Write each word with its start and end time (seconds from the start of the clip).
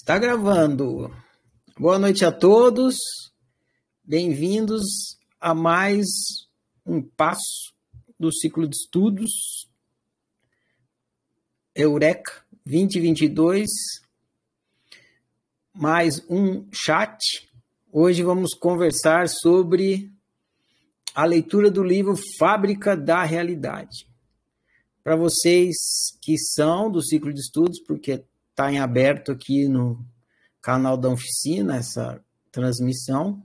Está 0.00 0.18
gravando. 0.18 1.14
Boa 1.78 1.98
noite 1.98 2.24
a 2.24 2.32
todos. 2.32 2.96
Bem-vindos 4.02 4.82
a 5.38 5.54
mais 5.54 6.06
um 6.86 7.02
passo 7.02 7.74
do 8.18 8.32
ciclo 8.32 8.66
de 8.66 8.74
estudos 8.74 9.68
Eureka 11.74 12.32
2022. 12.64 13.68
Mais 15.74 16.24
um 16.30 16.66
chat. 16.72 17.18
Hoje 17.92 18.22
vamos 18.22 18.54
conversar 18.54 19.28
sobre 19.28 20.10
a 21.14 21.26
leitura 21.26 21.70
do 21.70 21.84
livro 21.84 22.14
Fábrica 22.38 22.96
da 22.96 23.22
Realidade. 23.22 24.08
Para 25.04 25.14
vocês 25.14 25.76
que 26.22 26.38
são 26.38 26.90
do 26.90 27.02
ciclo 27.02 27.34
de 27.34 27.40
estudos, 27.40 27.78
porque 27.86 28.24
está 28.50 28.70
em 28.70 28.78
aberto 28.78 29.32
aqui 29.32 29.66
no 29.68 30.04
canal 30.60 30.96
da 30.96 31.08
oficina, 31.08 31.76
essa 31.76 32.22
transmissão. 32.52 33.42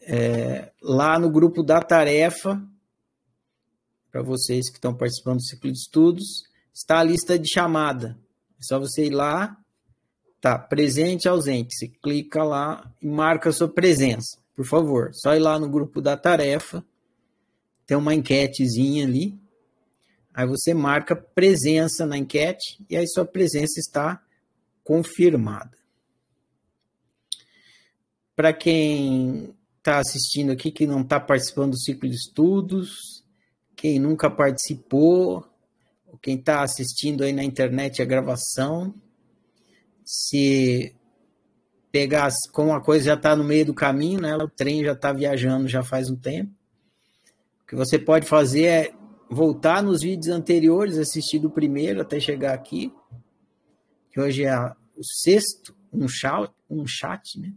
É, 0.00 0.72
lá 0.82 1.18
no 1.18 1.30
grupo 1.30 1.62
da 1.62 1.80
tarefa, 1.80 2.62
para 4.10 4.22
vocês 4.22 4.68
que 4.68 4.76
estão 4.76 4.94
participando 4.94 5.36
do 5.36 5.44
ciclo 5.44 5.72
de 5.72 5.78
estudos, 5.78 6.42
está 6.74 6.98
a 6.98 7.04
lista 7.04 7.38
de 7.38 7.48
chamada. 7.48 8.18
É 8.58 8.62
só 8.62 8.78
você 8.78 9.06
ir 9.06 9.10
lá, 9.10 9.56
tá, 10.40 10.58
presente 10.58 11.28
ausente. 11.28 11.74
Você 11.74 11.88
clica 11.88 12.42
lá 12.42 12.92
e 13.00 13.08
marca 13.08 13.48
a 13.48 13.52
sua 13.52 13.68
presença, 13.68 14.38
por 14.54 14.66
favor. 14.66 15.10
Só 15.14 15.34
ir 15.34 15.40
lá 15.40 15.58
no 15.58 15.68
grupo 15.68 16.00
da 16.00 16.16
tarefa, 16.16 16.84
tem 17.86 17.96
uma 17.96 18.14
enquetezinha 18.14 19.06
ali, 19.06 19.40
Aí 20.34 20.46
você 20.46 20.72
marca 20.72 21.14
presença 21.14 22.06
na 22.06 22.16
enquete 22.16 22.82
e 22.88 22.96
aí 22.96 23.06
sua 23.06 23.24
presença 23.24 23.78
está 23.78 24.22
confirmada. 24.82 25.76
Para 28.34 28.52
quem 28.52 29.54
está 29.78 29.98
assistindo 29.98 30.52
aqui, 30.52 30.70
que 30.70 30.86
não 30.86 31.02
está 31.02 31.20
participando 31.20 31.72
do 31.72 31.78
ciclo 31.78 32.08
de 32.08 32.14
estudos, 32.14 33.22
quem 33.76 33.98
nunca 33.98 34.30
participou, 34.30 35.46
ou 36.06 36.16
quem 36.18 36.36
está 36.38 36.62
assistindo 36.62 37.24
aí 37.24 37.32
na 37.32 37.44
internet 37.44 38.00
a 38.00 38.06
gravação, 38.06 38.94
se 40.04 40.94
pegar, 41.90 42.30
como 42.52 42.72
a 42.72 42.80
coisa 42.80 43.04
já 43.04 43.14
está 43.14 43.36
no 43.36 43.44
meio 43.44 43.66
do 43.66 43.74
caminho, 43.74 44.20
né? 44.20 44.34
O 44.36 44.48
trem 44.48 44.82
já 44.82 44.92
está 44.92 45.12
viajando 45.12 45.68
já 45.68 45.82
faz 45.82 46.08
um 46.08 46.16
tempo. 46.16 46.50
O 47.62 47.66
que 47.66 47.76
você 47.76 47.98
pode 47.98 48.26
fazer 48.26 48.64
é 48.64 48.94
voltar 49.32 49.82
nos 49.82 50.02
vídeos 50.02 50.28
anteriores, 50.28 50.98
assistir 50.98 51.38
do 51.38 51.50
primeiro 51.50 52.00
até 52.00 52.20
chegar 52.20 52.52
aqui, 52.52 52.92
que 54.10 54.20
hoje 54.20 54.44
é 54.44 54.54
o 54.56 55.02
sexto, 55.02 55.74
um 55.92 56.06
chat, 56.06 56.52
um 56.68 56.86
chat, 56.86 57.40
né? 57.40 57.52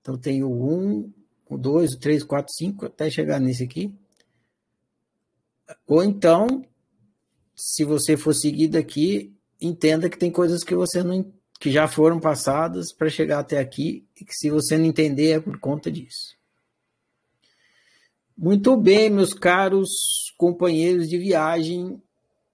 Então 0.00 0.16
tem 0.16 0.42
o 0.42 0.50
1, 0.50 1.12
o 1.48 1.58
2, 1.58 1.94
o 1.94 1.98
3, 1.98 2.22
o 2.22 2.26
4, 2.26 2.54
5, 2.54 2.86
até 2.86 3.10
chegar 3.10 3.40
nesse 3.40 3.64
aqui. 3.64 3.92
Ou 5.86 6.02
então, 6.02 6.64
se 7.54 7.84
você 7.84 8.16
for 8.16 8.34
seguir 8.34 8.68
daqui, 8.68 9.34
entenda 9.60 10.08
que 10.08 10.18
tem 10.18 10.30
coisas 10.30 10.62
que 10.62 10.74
você 10.74 11.02
não 11.02 11.32
que 11.60 11.70
já 11.70 11.86
foram 11.86 12.18
passadas 12.18 12.90
para 12.90 13.10
chegar 13.10 13.40
até 13.40 13.58
aqui 13.58 14.08
e 14.18 14.24
que 14.24 14.32
se 14.32 14.48
você 14.48 14.78
não 14.78 14.86
entender 14.86 15.32
é 15.32 15.40
por 15.40 15.58
conta 15.58 15.90
disso. 15.92 16.39
Muito 18.42 18.74
bem, 18.74 19.10
meus 19.10 19.34
caros 19.34 19.90
companheiros 20.38 21.10
de 21.10 21.18
viagem 21.18 22.02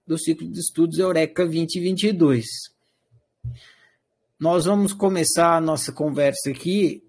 do 0.04 0.18
ciclo 0.18 0.50
de 0.50 0.58
estudos 0.58 0.98
Eureka 0.98 1.44
2022. 1.44 2.44
Nós 4.36 4.64
vamos 4.64 4.92
começar 4.92 5.56
a 5.56 5.60
nossa 5.60 5.92
conversa 5.92 6.50
aqui. 6.50 7.04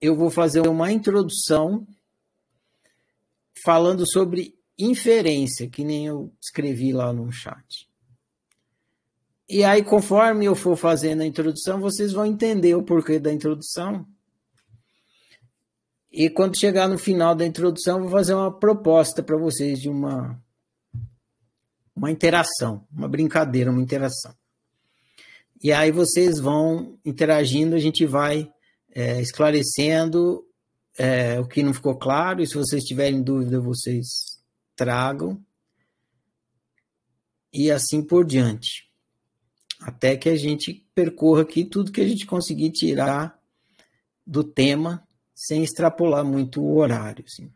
Eu 0.00 0.16
vou 0.16 0.30
fazer 0.30 0.66
uma 0.66 0.90
introdução 0.90 1.86
falando 3.62 4.04
sobre 4.04 4.52
inferência, 4.76 5.70
que 5.70 5.84
nem 5.84 6.06
eu 6.06 6.32
escrevi 6.42 6.92
lá 6.92 7.12
no 7.12 7.30
chat. 7.30 7.88
E 9.48 9.62
aí, 9.62 9.84
conforme 9.84 10.44
eu 10.44 10.56
for 10.56 10.74
fazendo 10.74 11.20
a 11.20 11.26
introdução, 11.26 11.78
vocês 11.80 12.12
vão 12.12 12.26
entender 12.26 12.74
o 12.74 12.82
porquê 12.82 13.20
da 13.20 13.32
introdução 13.32 14.04
e 16.12 16.28
quando 16.28 16.58
chegar 16.58 16.88
no 16.88 16.98
final 16.98 17.34
da 17.36 17.46
introdução, 17.46 18.00
vou 18.00 18.10
fazer 18.10 18.34
uma 18.34 18.52
proposta 18.52 19.22
para 19.22 19.36
vocês 19.36 19.80
de 19.80 19.88
uma, 19.88 20.42
uma 21.94 22.10
interação, 22.10 22.84
uma 22.92 23.08
brincadeira, 23.08 23.70
uma 23.70 23.80
interação. 23.80 24.34
E 25.62 25.72
aí 25.72 25.92
vocês 25.92 26.40
vão 26.40 26.98
interagindo, 27.04 27.76
a 27.76 27.78
gente 27.78 28.04
vai 28.06 28.52
é, 28.92 29.20
esclarecendo 29.20 30.44
é, 30.98 31.38
o 31.38 31.46
que 31.46 31.62
não 31.62 31.72
ficou 31.72 31.96
claro, 31.96 32.42
e 32.42 32.46
se 32.46 32.54
vocês 32.54 32.82
tiverem 32.82 33.22
dúvida, 33.22 33.60
vocês 33.60 34.40
tragam. 34.74 35.40
E 37.52 37.70
assim 37.70 38.02
por 38.02 38.24
diante. 38.24 38.90
Até 39.80 40.16
que 40.16 40.28
a 40.28 40.36
gente 40.36 40.86
percorra 40.94 41.42
aqui 41.42 41.64
tudo 41.64 41.92
que 41.92 42.00
a 42.00 42.08
gente 42.08 42.26
conseguir 42.26 42.70
tirar 42.70 43.38
do 44.26 44.42
tema 44.42 45.06
sem 45.40 45.64
extrapolar 45.64 46.22
muito 46.22 46.62
o 46.62 46.76
horário. 46.76 47.24
Assim. 47.26 47.50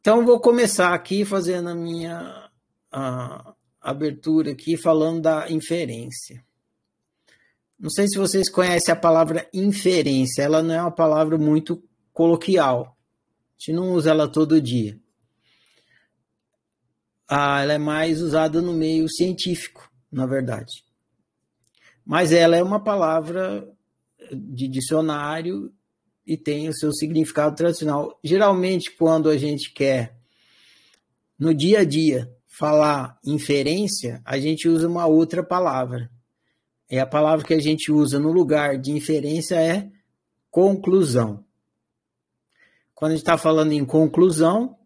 Então, 0.00 0.26
vou 0.26 0.40
começar 0.40 0.92
aqui 0.92 1.24
fazendo 1.24 1.68
a 1.68 1.74
minha 1.76 2.50
a 2.90 3.54
abertura 3.80 4.50
aqui, 4.50 4.76
falando 4.76 5.22
da 5.22 5.48
inferência. 5.48 6.44
Não 7.78 7.88
sei 7.88 8.08
se 8.08 8.18
vocês 8.18 8.50
conhecem 8.50 8.92
a 8.92 8.96
palavra 8.96 9.48
inferência, 9.54 10.42
ela 10.42 10.60
não 10.60 10.74
é 10.74 10.82
uma 10.82 10.90
palavra 10.90 11.38
muito 11.38 11.80
coloquial. 12.12 12.96
A 13.56 13.60
gente 13.60 13.72
não 13.72 13.92
usa 13.92 14.10
ela 14.10 14.26
todo 14.26 14.60
dia. 14.60 14.98
Ah, 17.28 17.62
ela 17.62 17.74
é 17.74 17.78
mais 17.78 18.20
usada 18.20 18.60
no 18.60 18.72
meio 18.72 19.08
científico, 19.08 19.88
na 20.10 20.26
verdade. 20.26 20.84
Mas 22.04 22.32
ela 22.32 22.56
é 22.56 22.62
uma 22.62 22.82
palavra 22.82 23.72
de 24.32 24.68
dicionário 24.68 25.72
e 26.26 26.36
tem 26.36 26.68
o 26.68 26.74
seu 26.74 26.92
significado 26.92 27.56
tradicional. 27.56 28.18
Geralmente, 28.22 28.90
quando 28.90 29.28
a 29.28 29.36
gente 29.36 29.72
quer, 29.72 30.16
no 31.38 31.54
dia 31.54 31.80
a 31.80 31.84
dia, 31.84 32.32
falar 32.46 33.18
inferência, 33.24 34.20
a 34.24 34.38
gente 34.38 34.68
usa 34.68 34.86
uma 34.86 35.06
outra 35.06 35.42
palavra. 35.42 36.10
E 36.90 36.98
a 36.98 37.06
palavra 37.06 37.46
que 37.46 37.54
a 37.54 37.60
gente 37.60 37.90
usa 37.90 38.18
no 38.18 38.32
lugar 38.32 38.78
de 38.78 38.90
inferência 38.90 39.54
é 39.54 39.90
conclusão. 40.50 41.44
Quando 42.94 43.12
a 43.12 43.14
gente 43.14 43.22
está 43.22 43.38
falando 43.38 43.72
em 43.72 43.84
conclusão, 43.84 44.76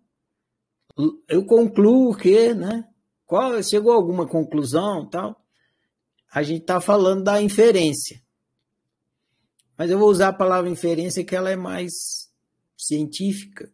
eu 1.28 1.44
concluo 1.44 2.15
que, 2.15 2.55
né? 2.55 2.87
Qual, 3.26 3.61
chegou 3.62 3.93
a 3.93 3.97
alguma 3.97 4.26
conclusão 4.26 5.09
tal? 5.09 5.43
A 6.32 6.43
gente 6.43 6.61
está 6.61 6.81
falando 6.81 7.25
da 7.25 7.43
inferência. 7.43 8.22
Mas 9.77 9.91
eu 9.91 9.99
vou 9.99 10.09
usar 10.09 10.29
a 10.29 10.33
palavra 10.33 10.71
inferência 10.71 11.25
que 11.25 11.35
ela 11.35 11.51
é 11.51 11.57
mais 11.57 11.93
científica 12.77 13.71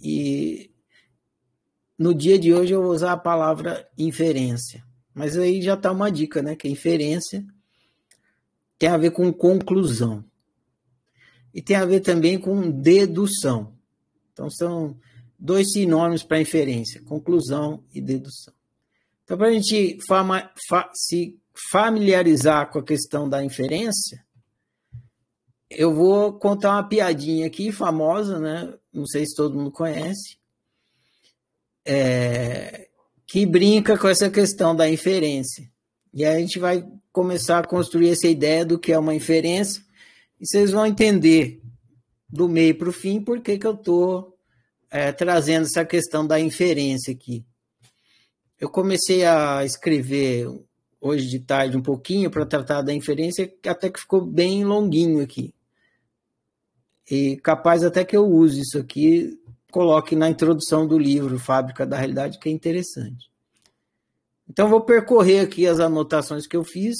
e 0.00 0.70
no 1.98 2.14
dia 2.14 2.38
de 2.38 2.52
hoje 2.52 2.72
eu 2.72 2.82
vou 2.82 2.92
usar 2.92 3.12
a 3.12 3.16
palavra 3.16 3.88
inferência. 3.96 4.84
Mas 5.14 5.36
aí 5.36 5.60
já 5.60 5.74
está 5.74 5.92
uma 5.92 6.10
dica, 6.10 6.42
né? 6.42 6.56
Que 6.56 6.68
inferência 6.68 7.44
tem 8.78 8.88
a 8.88 8.96
ver 8.96 9.10
com 9.10 9.32
conclusão. 9.32 10.24
E 11.54 11.60
tem 11.60 11.76
a 11.76 11.84
ver 11.84 12.00
também 12.00 12.38
com 12.38 12.70
dedução. 12.70 13.74
Então 14.32 14.48
são 14.48 14.96
dois 15.38 15.72
sinônimos 15.72 16.22
para 16.22 16.40
inferência, 16.40 17.02
conclusão 17.02 17.84
e 17.92 18.00
dedução. 18.00 18.54
Então, 19.24 19.36
para 19.36 19.48
a 19.48 19.52
gente 19.52 19.98
fama, 20.06 20.50
fa, 20.68 20.90
se 20.94 21.38
familiarizar 21.70 22.70
com 22.70 22.78
a 22.78 22.84
questão 22.84 23.28
da 23.28 23.44
inferência, 23.44 24.24
eu 25.76 25.94
vou 25.94 26.32
contar 26.32 26.72
uma 26.72 26.88
piadinha 26.88 27.46
aqui, 27.46 27.72
famosa, 27.72 28.38
né? 28.38 28.74
Não 28.92 29.06
sei 29.06 29.26
se 29.26 29.34
todo 29.34 29.56
mundo 29.56 29.70
conhece. 29.70 30.36
É, 31.84 32.88
que 33.26 33.46
brinca 33.46 33.96
com 33.98 34.08
essa 34.08 34.30
questão 34.30 34.74
da 34.76 34.88
inferência. 34.88 35.70
E 36.12 36.24
aí 36.24 36.36
a 36.36 36.40
gente 36.40 36.58
vai 36.58 36.84
começar 37.10 37.58
a 37.60 37.66
construir 37.66 38.10
essa 38.10 38.28
ideia 38.28 38.64
do 38.64 38.78
que 38.78 38.92
é 38.92 38.98
uma 38.98 39.14
inferência, 39.14 39.82
e 40.40 40.46
vocês 40.46 40.70
vão 40.70 40.86
entender 40.86 41.60
do 42.28 42.48
meio 42.48 42.76
para 42.76 42.88
o 42.88 42.92
fim 42.92 43.20
por 43.20 43.40
que, 43.40 43.58
que 43.58 43.66
eu 43.66 43.74
estou 43.74 44.36
é, 44.90 45.12
trazendo 45.12 45.66
essa 45.66 45.84
questão 45.84 46.26
da 46.26 46.38
inferência 46.38 47.12
aqui. 47.12 47.44
Eu 48.60 48.68
comecei 48.68 49.24
a 49.24 49.64
escrever 49.64 50.46
hoje 51.00 51.26
de 51.26 51.40
tarde 51.40 51.76
um 51.76 51.82
pouquinho 51.82 52.30
para 52.30 52.46
tratar 52.46 52.82
da 52.82 52.92
inferência, 52.92 53.52
até 53.66 53.90
que 53.90 54.00
ficou 54.00 54.24
bem 54.24 54.64
longuinho 54.64 55.22
aqui. 55.22 55.54
E 57.10 57.36
capaz 57.38 57.82
até 57.82 58.04
que 58.04 58.16
eu 58.16 58.26
use 58.26 58.60
isso 58.60 58.78
aqui, 58.78 59.38
coloque 59.70 60.14
na 60.14 60.30
introdução 60.30 60.86
do 60.86 60.98
livro 60.98 61.38
Fábrica 61.38 61.86
da 61.86 61.96
Realidade, 61.96 62.38
que 62.38 62.48
é 62.48 62.52
interessante. 62.52 63.30
Então, 64.48 64.68
vou 64.68 64.82
percorrer 64.82 65.40
aqui 65.40 65.66
as 65.66 65.80
anotações 65.80 66.46
que 66.46 66.56
eu 66.56 66.62
fiz 66.62 66.96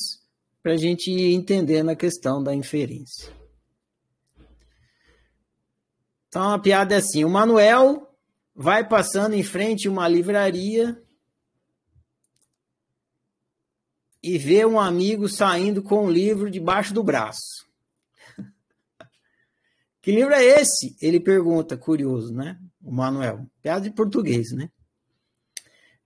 para 0.63 0.73
a 0.73 0.77
gente 0.77 1.11
ir 1.11 1.35
entendendo 1.35 1.91
a 1.91 1.97
questão 1.97 2.43
da 2.43 2.55
inferência. 2.55 3.33
Então, 6.29 6.53
a 6.53 6.59
piada 6.59 6.95
é 6.95 6.99
assim: 6.99 7.25
o 7.25 7.31
Manuel 7.31 8.11
vai 8.55 8.87
passando 8.87 9.35
em 9.35 9.43
frente 9.43 9.87
a 9.87 9.91
uma 9.91 10.09
livraria 10.09 11.01
e 14.23 14.39
vê 14.39 14.65
um 14.65 14.79
amigo 14.79 15.29
saindo 15.29 15.83
com 15.83 16.07
um 16.07 16.11
livro 16.11 16.51
debaixo 16.51 16.95
do 16.95 17.03
braço. 17.03 17.67
Que 20.03 20.11
livro 20.11 20.35
é 20.35 20.45
esse? 20.45 20.97
Ele 21.01 21.21
pergunta, 21.21 21.77
curioso, 21.77 22.35
né? 22.35 22.59
O 22.83 22.93
Manuel. 22.93 23.47
Piada 23.63 23.89
de 23.89 23.95
português, 23.95 24.51
né? 24.51 24.69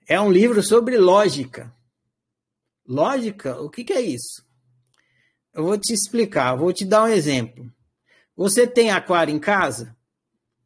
É 0.06 0.20
um 0.20 0.30
livro 0.30 0.62
sobre 0.62 0.98
lógica. 0.98 1.74
Lógica? 2.86 3.58
O 3.60 3.70
que, 3.70 3.82
que 3.82 3.94
é 3.94 4.02
isso? 4.02 4.46
Eu 5.52 5.64
vou 5.64 5.78
te 5.78 5.94
explicar, 5.94 6.54
vou 6.54 6.72
te 6.74 6.84
dar 6.84 7.04
um 7.04 7.08
exemplo. 7.08 7.72
Você 8.36 8.66
tem 8.66 8.90
aquário 8.90 9.34
em 9.34 9.38
casa? 9.38 9.96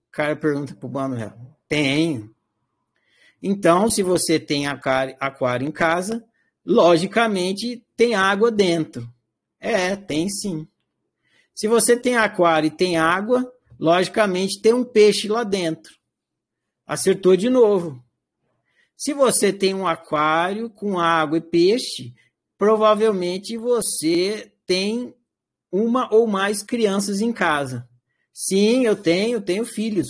O 0.08 0.10
cara 0.10 0.34
pergunta 0.34 0.74
para 0.74 0.88
o 0.88 0.92
Manuel. 0.92 1.56
Tenho. 1.68 2.34
Então, 3.40 3.88
se 3.88 4.02
você 4.02 4.40
tem 4.40 4.66
aquário 4.66 5.66
em 5.66 5.70
casa, 5.70 6.24
logicamente 6.66 7.86
tem 7.96 8.16
água 8.16 8.50
dentro. 8.50 9.08
É, 9.60 9.94
tem 9.94 10.28
sim. 10.28 10.66
Se 11.60 11.68
você 11.68 11.94
tem 11.94 12.16
aquário 12.16 12.68
e 12.68 12.70
tem 12.70 12.96
água, 12.96 13.46
logicamente 13.78 14.62
tem 14.62 14.72
um 14.72 14.82
peixe 14.82 15.28
lá 15.28 15.44
dentro. 15.44 15.92
Acertou 16.86 17.36
de 17.36 17.50
novo. 17.50 18.02
Se 18.96 19.12
você 19.12 19.52
tem 19.52 19.74
um 19.74 19.86
aquário 19.86 20.70
com 20.70 20.98
água 20.98 21.36
e 21.36 21.42
peixe, 21.42 22.14
provavelmente 22.56 23.58
você 23.58 24.50
tem 24.64 25.14
uma 25.70 26.10
ou 26.10 26.26
mais 26.26 26.62
crianças 26.62 27.20
em 27.20 27.30
casa. 27.30 27.86
Sim, 28.32 28.86
eu 28.86 28.96
tenho, 28.96 29.42
tenho 29.42 29.66
filhos. 29.66 30.08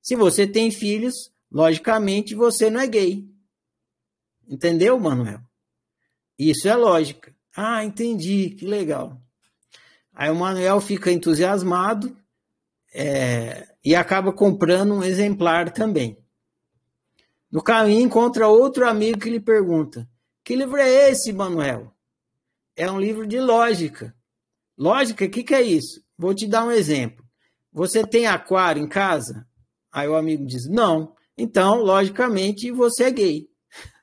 Se 0.00 0.16
você 0.16 0.46
tem 0.46 0.70
filhos, 0.70 1.30
logicamente 1.52 2.34
você 2.34 2.70
não 2.70 2.80
é 2.80 2.86
gay. 2.86 3.28
Entendeu, 4.48 4.98
Manuel? 4.98 5.40
Isso 6.38 6.66
é 6.66 6.74
lógica. 6.74 7.36
Ah, 7.54 7.84
entendi, 7.84 8.56
que 8.58 8.64
legal. 8.64 9.20
Aí 10.14 10.30
o 10.30 10.34
Manuel 10.34 10.80
fica 10.80 11.10
entusiasmado 11.10 12.16
é, 12.92 13.68
e 13.84 13.94
acaba 13.94 14.32
comprando 14.32 14.94
um 14.94 15.02
exemplar 15.02 15.70
também. 15.70 16.18
No 17.50 17.62
caminho, 17.62 18.02
encontra 18.02 18.46
outro 18.46 18.88
amigo 18.88 19.18
que 19.18 19.30
lhe 19.30 19.40
pergunta: 19.40 20.08
Que 20.44 20.54
livro 20.54 20.76
é 20.76 21.10
esse, 21.10 21.32
Manuel? 21.32 21.92
É 22.76 22.90
um 22.90 23.00
livro 23.00 23.26
de 23.26 23.40
lógica. 23.40 24.14
Lógica, 24.78 25.24
o 25.24 25.30
que, 25.30 25.42
que 25.42 25.54
é 25.54 25.62
isso? 25.62 26.02
Vou 26.16 26.34
te 26.34 26.46
dar 26.46 26.64
um 26.64 26.70
exemplo. 26.70 27.24
Você 27.72 28.06
tem 28.06 28.26
aquário 28.26 28.82
em 28.82 28.88
casa? 28.88 29.46
Aí 29.92 30.08
o 30.08 30.16
amigo 30.16 30.46
diz: 30.46 30.68
Não. 30.68 31.14
Então, 31.36 31.82
logicamente, 31.82 32.70
você 32.70 33.04
é 33.04 33.10
gay. 33.10 33.48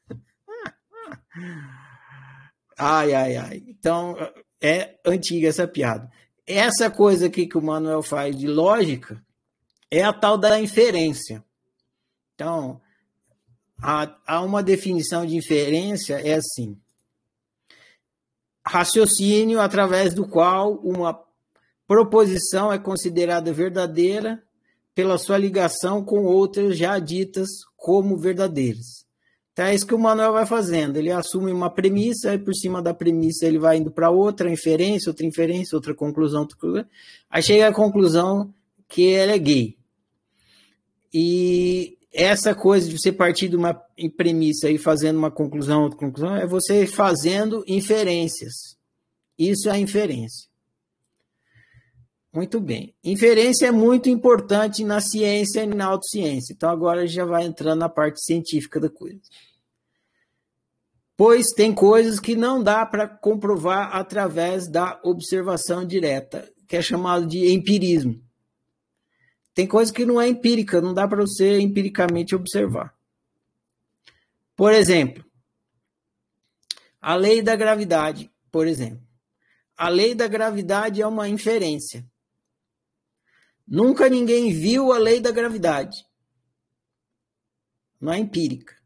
ai, 2.78 3.14
ai, 3.14 3.38
ai. 3.38 3.64
Então, 3.68 4.16
é 4.62 4.96
antiga 5.06 5.48
essa 5.48 5.68
piada. 5.68 6.12
Essa 6.46 6.90
coisa 6.90 7.28
aqui 7.28 7.46
que 7.46 7.58
o 7.58 7.62
Manuel 7.62 8.02
faz 8.02 8.36
de 8.36 8.48
lógica 8.48 9.24
é 9.92 10.04
a 10.04 10.14
tal 10.14 10.38
da 10.38 10.60
inferência. 10.60 11.44
Então, 12.36 12.82
há, 13.82 14.16
há 14.26 14.42
uma 14.42 14.62
definição 14.62 15.26
de 15.26 15.36
inferência, 15.36 16.16
é 16.16 16.36
assim: 16.36 16.78
raciocínio 18.66 19.60
através 19.60 20.14
do 20.14 20.28
qual 20.28 20.76
uma 20.76 21.20
proposição 21.88 22.72
é 22.72 22.78
considerada 22.78 23.54
verdadeira 23.54 24.44
pela 24.94 25.18
sua 25.18 25.38
ligação 25.38 26.04
com 26.04 26.26
outras 26.26 26.78
já 26.78 27.00
ditas 27.00 27.48
como 27.76 28.18
verdadeiras. 28.18 29.07
Então 29.58 29.66
é 29.66 29.74
isso 29.74 29.88
que 29.88 29.96
o 29.96 30.00
Manuel 30.00 30.34
vai 30.34 30.46
fazendo. 30.46 30.98
Ele 30.98 31.12
assume 31.12 31.52
uma 31.52 31.68
premissa, 31.68 32.32
e 32.32 32.38
por 32.38 32.54
cima 32.54 32.80
da 32.80 32.94
premissa 32.94 33.44
ele 33.44 33.58
vai 33.58 33.78
indo 33.78 33.90
para 33.90 34.12
outra 34.12 34.52
inferência, 34.52 35.10
outra 35.10 35.26
inferência, 35.26 35.76
outra 35.76 35.96
conclusão, 35.96 36.42
outra. 36.42 36.88
Aí 37.28 37.42
chega 37.42 37.68
à 37.68 37.74
conclusão 37.74 38.54
que 38.88 39.02
ele 39.02 39.32
é 39.32 39.38
gay. 39.40 39.78
E 41.12 41.98
essa 42.14 42.54
coisa 42.54 42.88
de 42.88 43.00
você 43.00 43.12
partir 43.12 43.50
de 43.50 43.56
uma 43.56 43.74
premissa 44.16 44.70
e 44.70 44.78
fazendo 44.78 45.18
uma 45.18 45.32
conclusão, 45.32 45.86
outra 45.86 45.98
conclusão, 45.98 46.36
é 46.36 46.46
você 46.46 46.86
fazendo 46.86 47.64
inferências. 47.68 48.78
Isso 49.40 49.70
é 49.70 49.72
a 49.72 49.80
inferência. 49.80 50.47
Muito 52.38 52.60
bem. 52.60 52.94
Inferência 53.04 53.66
é 53.66 53.72
muito 53.72 54.10
importante 54.10 54.84
na 54.84 55.02
ciência 55.02 55.64
e 55.64 55.66
na 55.66 55.88
autociência. 55.88 56.54
Então 56.54 56.70
agora 56.70 57.08
já 57.08 57.26
vai 57.26 57.44
entrando 57.44 57.80
na 57.80 57.90
parte 57.90 58.24
científica 58.24 58.80
da 58.80 58.92
coisa. 58.92 59.20
Pois 61.18 61.48
tem 61.48 61.74
coisas 61.74 62.20
que 62.20 62.36
não 62.36 62.62
dá 62.62 62.86
para 62.86 63.08
comprovar 63.08 63.96
através 63.96 64.70
da 64.70 65.02
observação 65.04 65.84
direta, 65.84 66.48
que 66.68 66.78
é 66.78 66.82
chamado 66.84 67.26
de 67.26 67.52
empirismo. 67.52 68.22
Tem 69.56 69.66
coisa 69.66 69.92
que 69.92 70.06
não 70.06 70.22
é 70.22 70.28
empírica, 70.28 70.80
não 70.80 70.94
dá 70.94 71.08
para 71.08 71.24
você 71.24 71.58
empiricamente 71.60 72.36
observar. 72.36 72.94
Por 74.56 74.74
exemplo, 74.74 75.26
a 77.02 77.16
lei 77.16 77.42
da 77.42 77.56
gravidade, 77.56 78.30
por 78.52 78.68
exemplo. 78.68 79.02
A 79.76 79.90
lei 79.90 80.14
da 80.14 80.28
gravidade 80.28 81.02
é 81.02 81.08
uma 81.08 81.28
inferência. 81.28 82.06
Nunca 83.68 84.08
ninguém 84.08 84.54
viu 84.54 84.94
a 84.94 84.98
lei 84.98 85.20
da 85.20 85.32
gravidade. 85.32 86.06
Não 88.00 88.14
é 88.14 88.18
empírica. 88.18 88.78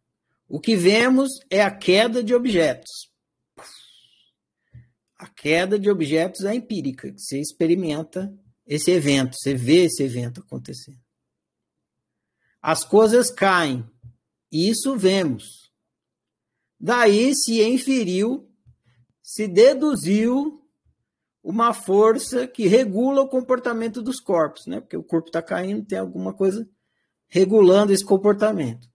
O 0.47 0.59
que 0.59 0.75
vemos 0.75 1.29
é 1.49 1.61
a 1.61 1.69
queda 1.69 2.23
de 2.23 2.33
objetos. 2.33 3.11
A 5.15 5.27
queda 5.27 5.77
de 5.77 5.89
objetos 5.89 6.43
é 6.45 6.55
empírica, 6.55 7.13
você 7.15 7.39
experimenta 7.39 8.33
esse 8.65 8.89
evento, 8.89 9.35
você 9.37 9.53
vê 9.53 9.83
esse 9.83 10.01
evento 10.01 10.41
acontecendo. 10.41 10.99
As 12.59 12.83
coisas 12.83 13.29
caem, 13.29 13.87
isso 14.51 14.97
vemos. 14.97 15.71
Daí 16.79 17.35
se 17.35 17.61
inferiu, 17.61 18.51
se 19.21 19.47
deduziu 19.47 20.60
uma 21.43 21.73
força 21.73 22.47
que 22.47 22.67
regula 22.67 23.21
o 23.21 23.27
comportamento 23.27 24.01
dos 24.01 24.19
corpos, 24.19 24.67
né? 24.67 24.79
Porque 24.79 24.97
o 24.97 25.03
corpo 25.03 25.29
está 25.29 25.41
caindo, 25.41 25.85
tem 25.85 25.97
alguma 25.97 26.33
coisa 26.33 26.67
regulando 27.27 27.91
esse 27.91 28.05
comportamento. 28.05 28.87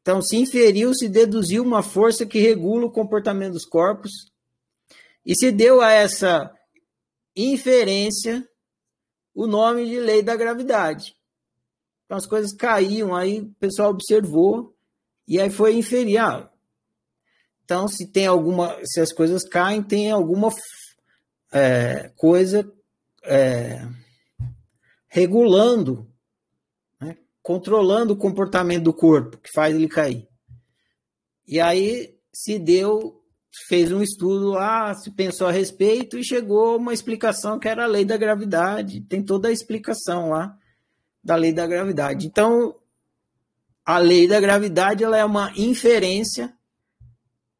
Então, 0.00 0.22
se 0.22 0.36
inferiu, 0.36 0.94
se 0.94 1.08
deduziu 1.08 1.62
uma 1.62 1.82
força 1.82 2.24
que 2.24 2.38
regula 2.38 2.86
o 2.86 2.92
comportamento 2.92 3.52
dos 3.52 3.64
corpos 3.64 4.10
e 5.24 5.34
se 5.34 5.50
deu 5.50 5.80
a 5.80 5.90
essa 5.90 6.52
inferência 7.34 8.48
o 9.34 9.46
nome 9.46 9.86
de 9.86 10.00
lei 10.00 10.22
da 10.22 10.34
gravidade. 10.34 11.14
Então, 12.04 12.16
as 12.16 12.26
coisas 12.26 12.52
caíam, 12.52 13.14
aí 13.14 13.40
o 13.40 13.54
pessoal 13.54 13.90
observou 13.90 14.74
e 15.28 15.40
aí 15.40 15.50
foi 15.50 15.76
inferir. 15.76 16.18
Ah, 16.18 16.50
então, 17.64 17.88
se 17.88 18.06
tem 18.06 18.26
alguma, 18.26 18.78
se 18.84 19.00
as 19.00 19.12
coisas 19.12 19.42
caem, 19.42 19.82
tem 19.82 20.10
alguma 20.10 20.50
é, 21.56 22.12
coisa 22.16 22.70
é, 23.24 23.80
regulando, 25.08 26.06
né, 27.00 27.16
controlando 27.42 28.12
o 28.12 28.16
comportamento 28.16 28.84
do 28.84 28.92
corpo, 28.92 29.38
que 29.38 29.50
faz 29.50 29.74
ele 29.74 29.88
cair. 29.88 30.28
E 31.48 31.58
aí 31.58 32.14
se 32.30 32.58
deu, 32.58 33.22
fez 33.68 33.90
um 33.90 34.02
estudo 34.02 34.50
lá, 34.50 34.92
se 34.94 35.10
pensou 35.10 35.46
a 35.46 35.50
respeito 35.50 36.18
e 36.18 36.24
chegou 36.24 36.76
uma 36.76 36.92
explicação 36.92 37.58
que 37.58 37.68
era 37.68 37.84
a 37.84 37.88
lei 37.88 38.04
da 38.04 38.18
gravidade. 38.18 39.00
Tem 39.00 39.24
toda 39.24 39.48
a 39.48 39.52
explicação 39.52 40.28
lá 40.28 40.54
da 41.24 41.36
lei 41.36 41.54
da 41.54 41.66
gravidade. 41.66 42.26
Então, 42.26 42.76
a 43.82 43.96
lei 43.96 44.28
da 44.28 44.38
gravidade 44.38 45.02
ela 45.02 45.16
é 45.16 45.24
uma 45.24 45.50
inferência 45.56 46.52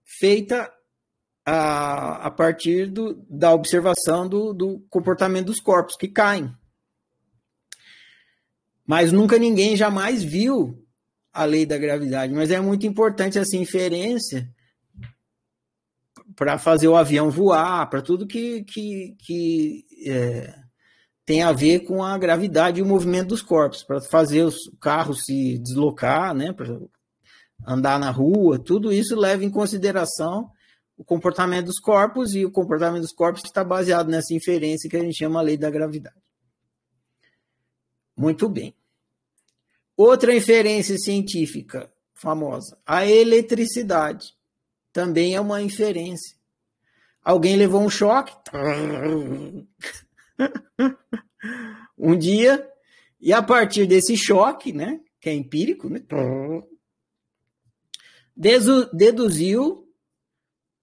feita 0.04 0.70
a, 1.46 2.26
a 2.26 2.30
partir 2.30 2.90
do, 2.90 3.14
da 3.30 3.54
observação 3.54 4.28
do, 4.28 4.52
do 4.52 4.80
comportamento 4.90 5.46
dos 5.46 5.60
corpos 5.60 5.96
que 5.96 6.08
caem. 6.08 6.52
Mas 8.84 9.12
nunca 9.12 9.38
ninguém 9.38 9.76
jamais 9.76 10.24
viu 10.24 10.84
a 11.32 11.44
lei 11.44 11.64
da 11.64 11.78
gravidade. 11.78 12.34
Mas 12.34 12.50
é 12.50 12.60
muito 12.60 12.84
importante 12.84 13.38
essa 13.38 13.56
inferência 13.56 14.52
para 16.34 16.58
fazer 16.58 16.88
o 16.88 16.96
avião 16.96 17.30
voar, 17.30 17.88
para 17.88 18.02
tudo 18.02 18.26
que, 18.26 18.64
que, 18.64 19.16
que 19.20 19.84
é, 20.06 20.54
tem 21.24 21.42
a 21.42 21.52
ver 21.52 21.80
com 21.80 22.02
a 22.02 22.18
gravidade 22.18 22.80
e 22.80 22.82
o 22.82 22.86
movimento 22.86 23.28
dos 23.28 23.42
corpos, 23.42 23.82
para 23.82 24.00
fazer 24.00 24.42
os 24.42 24.56
carros 24.80 25.24
se 25.24 25.58
deslocar, 25.58 26.34
né, 26.34 26.54
andar 27.66 27.98
na 27.98 28.10
rua, 28.10 28.58
tudo 28.58 28.92
isso 28.92 29.16
leva 29.16 29.44
em 29.44 29.50
consideração 29.50 30.50
o 30.96 31.04
comportamento 31.04 31.66
dos 31.66 31.78
corpos 31.78 32.34
e 32.34 32.44
o 32.44 32.50
comportamento 32.50 33.02
dos 33.02 33.12
corpos 33.12 33.42
está 33.44 33.62
baseado 33.62 34.08
nessa 34.08 34.32
inferência 34.32 34.88
que 34.88 34.96
a 34.96 35.00
gente 35.00 35.16
chama 35.16 35.42
lei 35.42 35.56
da 35.56 35.70
gravidade. 35.70 36.16
Muito 38.16 38.48
bem. 38.48 38.74
Outra 39.96 40.34
inferência 40.34 40.96
científica 40.98 41.92
famosa, 42.14 42.78
a 42.86 43.06
eletricidade. 43.06 44.34
Também 44.92 45.34
é 45.34 45.40
uma 45.40 45.60
inferência. 45.60 46.34
Alguém 47.22 47.56
levou 47.56 47.82
um 47.82 47.90
choque. 47.90 48.34
um 51.98 52.18
dia, 52.18 52.66
e 53.20 53.32
a 53.32 53.42
partir 53.42 53.86
desse 53.86 54.16
choque, 54.16 54.72
né, 54.72 55.00
que 55.20 55.28
é 55.28 55.34
empírico, 55.34 55.90
né, 55.90 56.02
deduziu 58.92 59.85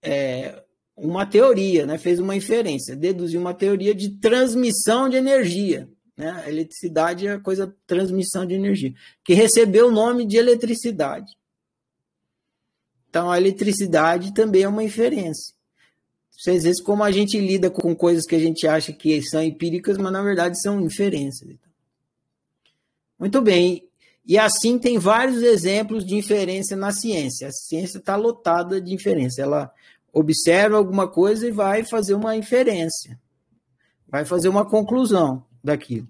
é, 0.04 0.64
uma 0.96 1.26
teoria, 1.26 1.86
né, 1.86 1.98
fez 1.98 2.20
uma 2.20 2.36
inferência, 2.36 2.96
deduziu 2.96 3.40
uma 3.40 3.54
teoria 3.54 3.96
de 3.96 4.10
transmissão 4.20 5.10
de 5.10 5.18
energia. 5.18 5.90
Né? 6.16 6.30
A 6.30 6.50
eletricidade 6.50 7.28
é 7.28 7.32
a 7.32 7.40
coisa 7.40 7.76
transmissão 7.88 8.46
de 8.46 8.54
energia, 8.54 8.94
que 9.24 9.34
recebeu 9.34 9.88
o 9.88 9.92
nome 9.92 10.26
de 10.26 10.38
eletricidade. 10.38 11.32
Então, 13.10 13.32
a 13.32 13.38
eletricidade 13.38 14.34
também 14.34 14.64
é 14.64 14.68
uma 14.68 14.84
inferência. 14.84 15.54
Vocês 16.32 16.64
veem 16.64 16.76
como 16.84 17.04
a 17.04 17.12
gente 17.12 17.40
lida 17.40 17.70
com 17.70 17.96
coisas 17.96 18.26
que 18.26 18.36
a 18.36 18.40
gente 18.40 18.68
acha 18.68 18.92
que 18.92 19.22
são 19.22 19.42
empíricas, 19.42 19.98
mas 19.98 20.12
na 20.12 20.22
verdade 20.22 20.60
são 20.60 20.82
inferências. 20.82 21.56
Muito 23.20 23.42
bem. 23.42 23.88
E 24.26 24.38
assim 24.38 24.80
tem 24.80 24.98
vários 24.98 25.44
exemplos 25.44 26.06
de 26.06 26.16
inferência 26.16 26.76
na 26.76 26.92
ciência. 26.92 27.48
A 27.48 27.52
ciência 27.52 27.98
está 27.98 28.16
lotada 28.16 28.82
de 28.82 28.94
inferência. 28.94 29.44
Ela 29.44 29.72
observa 30.14 30.78
alguma 30.78 31.08
coisa 31.08 31.48
e 31.48 31.52
vai 31.52 31.84
fazer 31.84 32.14
uma 32.14 32.36
inferência. 32.38 33.20
Vai 34.08 34.24
fazer 34.24 34.48
uma 34.48 34.64
conclusão 34.64 35.44
daquilo. 35.64 36.08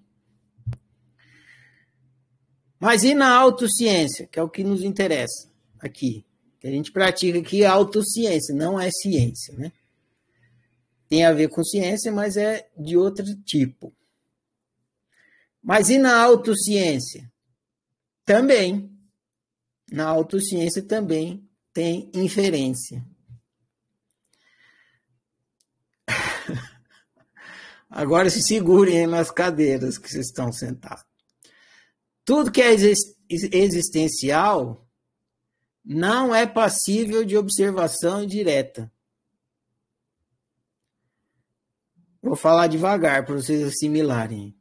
Mas 2.78 3.06
e 3.06 3.14
na 3.14 3.34
autociência, 3.34 4.28
que 4.28 4.38
é 4.38 4.44
o 4.44 4.50
que 4.50 4.62
nos 4.62 4.84
interessa 4.84 5.50
aqui? 5.80 6.26
Que 6.60 6.68
a 6.68 6.72
gente 6.72 6.92
pratica 6.92 7.40
aqui 7.40 7.64
autociência, 7.64 8.54
não 8.54 8.78
é 8.78 8.90
ciência, 8.92 9.56
né? 9.56 9.72
Tem 11.08 11.24
a 11.26 11.32
ver 11.32 11.48
com 11.48 11.64
ciência, 11.64 12.12
mas 12.12 12.36
é 12.36 12.68
de 12.78 12.98
outro 12.98 13.24
tipo. 13.46 13.96
Mas 15.62 15.90
e 15.90 15.98
na 15.98 16.22
autociência? 16.22 17.32
Também. 18.26 18.92
Na 19.90 20.08
autociência 20.08 20.82
também 20.82 21.48
tem 21.72 22.12
inferência. 22.14 23.06
Agora 27.96 28.28
se 28.28 28.42
segurem 28.42 29.06
nas 29.06 29.30
cadeiras 29.30 30.00
que 30.00 30.10
vocês 30.10 30.26
estão 30.26 30.52
sentados. 30.52 31.06
Tudo 32.26 32.52
que 32.52 32.60
é 32.60 32.74
existencial 33.30 34.90
não 35.86 36.34
é 36.34 36.48
passível 36.48 37.24
de 37.24 37.38
observação 37.38 38.26
direta. 38.26 38.92
Vou 42.20 42.36
falar 42.36 42.66
devagar 42.66 43.26
para 43.26 43.36
vocês 43.36 43.62
assimilarem. 43.62 44.58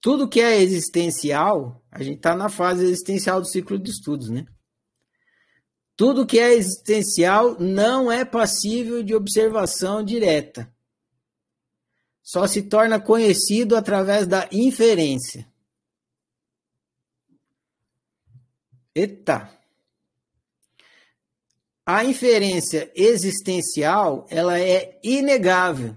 Tudo 0.00 0.28
que 0.28 0.40
é 0.40 0.60
existencial, 0.60 1.80
a 1.92 2.02
gente 2.02 2.16
está 2.16 2.34
na 2.34 2.48
fase 2.48 2.82
existencial 2.82 3.40
do 3.40 3.46
ciclo 3.46 3.78
de 3.78 3.92
estudos, 3.92 4.30
né? 4.30 4.44
Tudo 5.94 6.26
que 6.26 6.40
é 6.40 6.54
existencial 6.54 7.56
não 7.60 8.10
é 8.10 8.24
passível 8.24 9.00
de 9.00 9.14
observação 9.14 10.02
direta 10.02 10.73
só 12.24 12.46
se 12.46 12.62
torna 12.62 12.98
conhecido 12.98 13.76
através 13.76 14.26
da 14.26 14.48
inferência. 14.50 15.46
Eita! 18.94 19.52
A 21.84 22.02
inferência 22.02 22.90
existencial, 22.94 24.26
ela 24.30 24.58
é 24.58 24.98
inegável, 25.04 25.94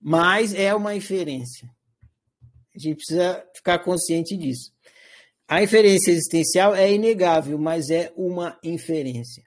mas 0.00 0.54
é 0.54 0.74
uma 0.74 0.94
inferência. 0.94 1.70
A 2.74 2.78
gente 2.78 2.96
precisa 2.96 3.46
ficar 3.54 3.80
consciente 3.80 4.34
disso. 4.38 4.72
A 5.46 5.62
inferência 5.62 6.10
existencial 6.12 6.74
é 6.74 6.90
inegável, 6.90 7.58
mas 7.58 7.90
é 7.90 8.10
uma 8.16 8.58
inferência. 8.64 9.44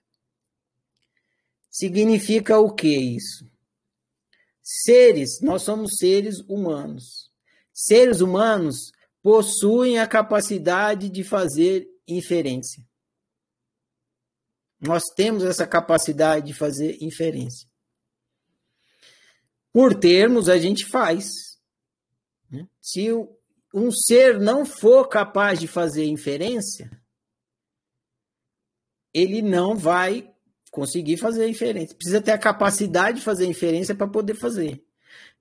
Significa 1.68 2.60
o 2.60 2.72
que 2.76 2.96
isso? 2.96 3.57
Seres, 4.70 5.40
nós 5.40 5.62
somos 5.62 5.96
seres 5.96 6.42
humanos. 6.42 7.32
Seres 7.74 8.20
humanos 8.20 8.92
possuem 9.24 9.98
a 9.98 10.06
capacidade 10.06 11.10
de 11.10 11.24
fazer 11.24 11.88
inferência. 12.06 12.86
Nós 14.78 15.04
temos 15.16 15.46
essa 15.46 15.66
capacidade 15.66 16.48
de 16.48 16.54
fazer 16.54 17.02
inferência. 17.02 17.66
Por 19.72 19.98
termos, 19.98 20.50
a 20.50 20.58
gente 20.58 20.86
faz. 20.86 21.30
Né? 22.52 22.68
Se 22.82 23.08
um 23.74 23.90
ser 23.90 24.38
não 24.38 24.66
for 24.66 25.08
capaz 25.08 25.62
de 25.62 25.68
fazer 25.68 26.04
inferência, 26.04 26.92
ele 29.14 29.42
não 29.42 29.78
vai 29.78 30.30
conseguir 30.72 31.18
fazer 31.18 31.48
inferência. 31.48 31.96
Precisa 31.96 32.22
ter 32.22 32.32
a 32.32 32.38
capacidade 32.38 33.20
de 33.20 33.24
fazer 33.24 33.46
inferência 33.46 33.96
para 33.96 34.08
poder 34.08 34.36
fazer. 34.36 34.82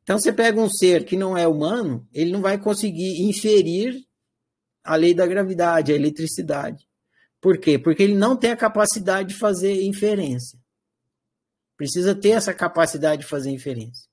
Então, 0.03 0.19
você 0.19 0.33
pega 0.33 0.61
um 0.61 0.69
ser 0.71 1.05
que 1.05 1.17
não 1.17 1.37
é 1.37 1.49
humano, 1.49 2.07
ele 2.13 2.31
não 2.31 2.41
vai 2.41 2.59
conseguir 2.59 3.23
inferir 3.23 4.07
a 4.85 4.95
lei 4.95 5.13
da 5.13 5.27
gravidade, 5.27 5.93
a 5.93 5.97
eletricidade. 5.97 6.87
Por 7.41 7.59
quê? 7.59 7.79
Porque 7.79 8.03
ele 8.03 8.15
não 8.15 8.37
tem 8.37 8.53
a 8.53 8.57
capacidade 8.57 9.31
de 9.31 9.39
fazer 9.39 9.83
inferência. 9.83 10.59
Precisa 11.77 12.15
ter 12.15 12.31
essa 12.31 12.55
capacidade 12.55 13.23
de 13.23 13.29
fazer 13.29 13.51
inferência. 13.51 14.09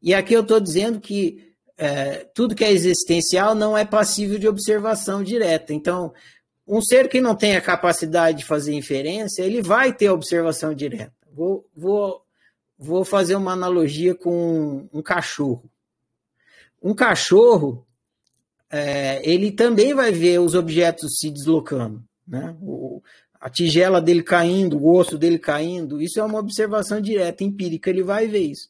E 0.00 0.14
aqui 0.14 0.34
eu 0.34 0.42
estou 0.42 0.60
dizendo 0.60 1.00
que 1.00 1.52
é, 1.76 2.24
tudo 2.34 2.54
que 2.54 2.64
é 2.64 2.70
existencial 2.70 3.54
não 3.54 3.76
é 3.76 3.84
passível 3.84 4.38
de 4.38 4.46
observação 4.46 5.22
direta. 5.22 5.72
Então, 5.72 6.12
um 6.66 6.80
ser 6.80 7.08
que 7.08 7.20
não 7.20 7.34
tem 7.34 7.56
a 7.56 7.60
capacidade 7.60 8.38
de 8.38 8.44
fazer 8.44 8.72
inferência, 8.74 9.42
ele 9.42 9.60
vai 9.60 9.92
ter 9.92 10.10
observação 10.10 10.74
direta. 10.74 11.12
Vou, 11.32 11.68
vou, 11.74 12.22
vou 12.78 13.04
fazer 13.04 13.34
uma 13.34 13.52
analogia 13.52 14.14
com 14.14 14.88
um 14.92 15.02
cachorro. 15.02 15.70
Um 16.82 16.94
cachorro, 16.94 17.86
é, 18.70 19.20
ele 19.28 19.52
também 19.52 19.94
vai 19.94 20.12
ver 20.12 20.40
os 20.40 20.54
objetos 20.54 21.18
se 21.18 21.30
deslocando, 21.30 22.02
né? 22.26 22.56
O, 22.60 23.02
a 23.40 23.50
tigela 23.50 24.00
dele 24.00 24.22
caindo, 24.22 24.78
o 24.78 24.96
osso 24.96 25.18
dele 25.18 25.38
caindo, 25.38 26.00
isso 26.00 26.20
é 26.20 26.22
uma 26.22 26.38
observação 26.38 27.00
direta, 27.00 27.42
empírica, 27.42 27.90
ele 27.90 28.02
vai 28.02 28.28
ver 28.28 28.50
isso. 28.50 28.68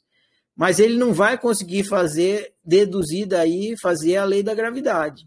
Mas 0.56 0.78
ele 0.78 0.96
não 0.96 1.12
vai 1.12 1.36
conseguir 1.36 1.84
fazer, 1.84 2.54
deduzir 2.64 3.26
daí, 3.26 3.74
fazer 3.80 4.16
a 4.16 4.24
lei 4.24 4.42
da 4.42 4.54
gravidade 4.54 5.26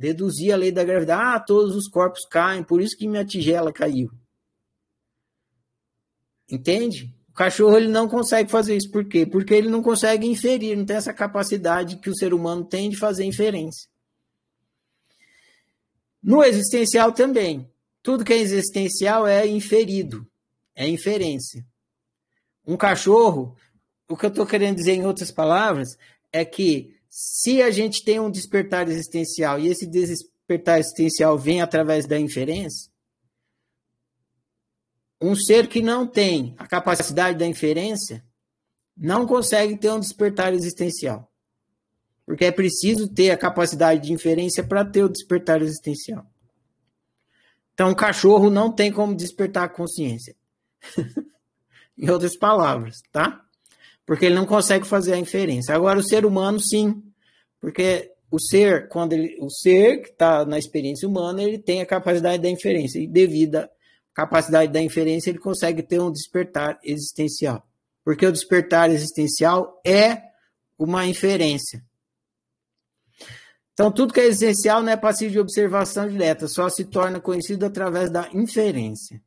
deduzir 0.00 0.50
a 0.50 0.56
lei 0.56 0.72
da 0.72 0.82
gravidade. 0.82 1.22
Ah, 1.22 1.38
todos 1.38 1.76
os 1.76 1.86
corpos 1.86 2.24
caem, 2.24 2.64
por 2.64 2.80
isso 2.80 2.96
que 2.96 3.06
minha 3.06 3.24
tigela 3.24 3.70
caiu. 3.70 4.10
Entende? 6.50 7.14
O 7.28 7.34
cachorro 7.34 7.76
ele 7.76 7.88
não 7.88 8.08
consegue 8.08 8.50
fazer 8.50 8.74
isso. 8.74 8.90
Por 8.90 9.04
quê? 9.04 9.26
Porque 9.26 9.52
ele 9.52 9.68
não 9.68 9.82
consegue 9.82 10.26
inferir, 10.26 10.74
não 10.74 10.86
tem 10.86 10.96
essa 10.96 11.12
capacidade 11.12 11.98
que 11.98 12.08
o 12.08 12.16
ser 12.16 12.32
humano 12.32 12.64
tem 12.64 12.88
de 12.88 12.96
fazer 12.96 13.24
inferência. 13.24 13.88
No 16.22 16.42
existencial 16.42 17.12
também. 17.12 17.70
Tudo 18.02 18.24
que 18.24 18.32
é 18.32 18.38
existencial 18.38 19.26
é 19.26 19.46
inferido, 19.46 20.26
é 20.74 20.88
inferência. 20.88 21.62
Um 22.66 22.74
cachorro, 22.74 23.54
o 24.08 24.16
que 24.16 24.24
eu 24.24 24.30
estou 24.30 24.46
querendo 24.46 24.76
dizer 24.76 24.94
em 24.94 25.04
outras 25.04 25.30
palavras, 25.30 25.98
é 26.32 26.42
que 26.42 26.98
se 27.22 27.60
a 27.60 27.70
gente 27.70 28.02
tem 28.02 28.18
um 28.18 28.30
despertar 28.30 28.88
existencial 28.88 29.58
e 29.58 29.68
esse 29.68 29.86
despertar 29.86 30.78
existencial 30.78 31.36
vem 31.36 31.60
através 31.60 32.06
da 32.06 32.18
inferência, 32.18 32.90
um 35.20 35.36
ser 35.36 35.68
que 35.68 35.82
não 35.82 36.06
tem 36.06 36.54
a 36.56 36.66
capacidade 36.66 37.36
da 37.36 37.46
inferência 37.46 38.24
não 38.96 39.26
consegue 39.26 39.76
ter 39.76 39.90
um 39.90 40.00
despertar 40.00 40.54
existencial. 40.54 41.30
Porque 42.24 42.46
é 42.46 42.50
preciso 42.50 43.06
ter 43.06 43.30
a 43.30 43.36
capacidade 43.36 44.00
de 44.00 44.14
inferência 44.14 44.64
para 44.64 44.82
ter 44.82 45.04
o 45.04 45.08
despertar 45.10 45.60
existencial. 45.60 46.24
Então, 47.74 47.90
o 47.90 47.96
cachorro 47.96 48.48
não 48.48 48.72
tem 48.72 48.90
como 48.90 49.14
despertar 49.14 49.64
a 49.64 49.68
consciência. 49.68 50.34
em 51.98 52.08
outras 52.08 52.34
palavras, 52.38 53.02
tá? 53.12 53.44
porque 54.10 54.26
ele 54.26 54.34
não 54.34 54.44
consegue 54.44 54.84
fazer 54.84 55.12
a 55.12 55.18
inferência. 55.18 55.72
Agora, 55.72 56.00
o 56.00 56.02
ser 56.02 56.26
humano, 56.26 56.58
sim, 56.58 57.00
porque 57.60 58.12
o 58.30 58.40
ser, 58.40 58.88
quando 58.88 59.12
ele, 59.12 59.36
o 59.40 59.50
ser 59.50 60.02
que 60.02 60.10
está 60.10 60.44
na 60.44 60.58
experiência 60.58 61.08
humana, 61.08 61.42
ele 61.42 61.58
tem 61.58 61.80
a 61.80 61.86
capacidade 61.86 62.42
da 62.42 62.48
inferência, 62.48 62.98
e 62.98 63.06
devido 63.06 63.56
à 63.56 63.68
capacidade 64.14 64.72
da 64.72 64.80
inferência, 64.80 65.30
ele 65.30 65.38
consegue 65.38 65.82
ter 65.82 66.00
um 66.00 66.10
despertar 66.10 66.78
existencial. 66.82 67.66
Porque 68.04 68.24
o 68.24 68.32
despertar 68.32 68.90
existencial 68.90 69.80
é 69.84 70.22
uma 70.78 71.06
inferência. 71.06 71.84
Então, 73.72 73.90
tudo 73.90 74.12
que 74.12 74.20
é 74.20 74.26
existencial 74.26 74.82
não 74.82 74.92
é 74.92 74.96
passivo 74.96 75.32
de 75.32 75.40
observação 75.40 76.08
direta, 76.08 76.46
só 76.46 76.68
se 76.68 76.84
torna 76.84 77.20
conhecido 77.20 77.64
através 77.64 78.10
da 78.10 78.28
inferência. 78.32 79.22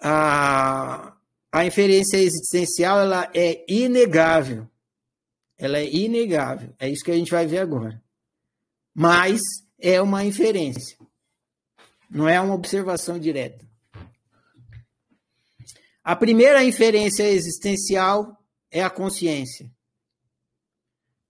A, 0.00 1.16
a 1.52 1.66
inferência 1.66 2.16
existencial 2.16 3.00
ela 3.00 3.30
é 3.34 3.64
inegável. 3.68 4.68
Ela 5.62 5.78
é 5.78 5.88
inegável. 5.88 6.74
É 6.76 6.88
isso 6.88 7.04
que 7.04 7.12
a 7.12 7.16
gente 7.16 7.30
vai 7.30 7.46
ver 7.46 7.58
agora. 7.58 8.02
Mas 8.92 9.40
é 9.78 10.02
uma 10.02 10.24
inferência. 10.24 10.98
Não 12.10 12.28
é 12.28 12.40
uma 12.40 12.54
observação 12.54 13.16
direta. 13.16 13.64
A 16.02 16.16
primeira 16.16 16.64
inferência 16.64 17.22
existencial 17.30 18.36
é 18.72 18.82
a 18.82 18.90
consciência. 18.90 19.70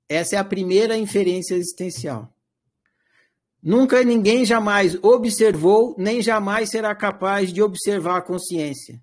Essa 0.09 0.37
é 0.37 0.39
a 0.39 0.45
primeira 0.45 0.97
inferência 0.97 1.55
existencial. 1.55 2.35
Nunca 3.63 4.03
ninguém 4.03 4.47
jamais 4.47 4.97
observou, 5.05 5.95
nem 5.99 6.23
jamais 6.23 6.71
será 6.71 6.95
capaz 6.95 7.53
de 7.53 7.63
observar 7.63 8.17
a 8.17 8.23
consciência 8.23 8.99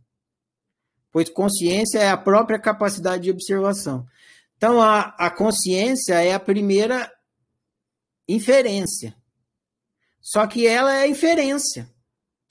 pois 1.12 1.30
consciência 1.30 2.00
é 2.00 2.10
a 2.10 2.18
própria 2.18 2.60
capacidade 2.60 3.24
de 3.24 3.32
observação. 3.32 4.06
Então, 4.60 4.82
a, 4.82 5.16
a 5.18 5.32
consciência 5.32 6.16
é 6.16 6.34
a 6.34 6.40
primeira 6.40 7.10
inferência. 8.28 9.16
Só 10.20 10.46
que 10.46 10.68
ela 10.68 10.94
é 10.94 11.08
inferência. 11.08 11.90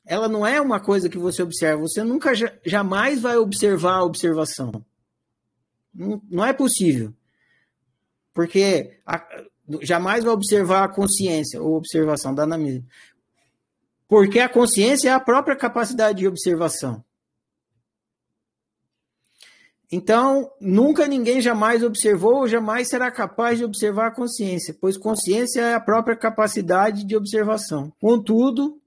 Ela 0.07 0.27
não 0.27 0.47
é 0.47 0.59
uma 0.59 0.81
coisa 0.81 1.11
que 1.11 1.19
você 1.19 1.43
observa. 1.43 1.83
Você 1.83 2.03
nunca, 2.03 2.33
jamais 2.65 3.21
vai 3.21 3.37
observar 3.37 3.97
a 3.97 4.05
observação. 4.05 4.83
Não, 5.93 6.23
não 6.31 6.47
é 6.47 6.55
possível. 6.55 7.13
Porque 8.33 8.99
a, 9.05 9.23
jamais 9.83 10.25
vai 10.25 10.33
observar 10.33 10.85
a 10.85 10.89
consciência 10.89 11.61
ou 11.61 11.75
observação 11.75 12.35
da 12.35 12.45
anamnese. 12.45 12.87
Porque 14.09 14.41
a 14.41 14.49
consciência 14.49 15.11
é 15.11 15.13
a 15.13 15.21
própria 15.21 15.55
capacidade 15.55 16.21
de 16.21 16.27
observação. 16.27 17.05
Então, 19.91 20.53
nunca 20.61 21.09
ninguém 21.09 21.41
jamais 21.41 21.83
observou 21.83 22.41
ou 22.41 22.49
jamais 22.49 22.89
será 22.89 23.11
capaz 23.11 23.59
de 23.59 23.65
observar 23.65 24.09
a 24.09 24.15
consciência, 24.15 24.77
pois 24.79 24.99
consciência 24.99 25.63
é 25.63 25.75
a 25.75 25.81
própria 25.81 26.15
capacidade 26.15 27.05
de 27.05 27.17
observação. 27.17 27.91
Contudo, 27.99 28.83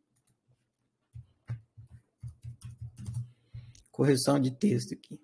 correção 3.91 4.39
de 4.39 4.51
texto 4.51 4.93
aqui. 4.93 5.20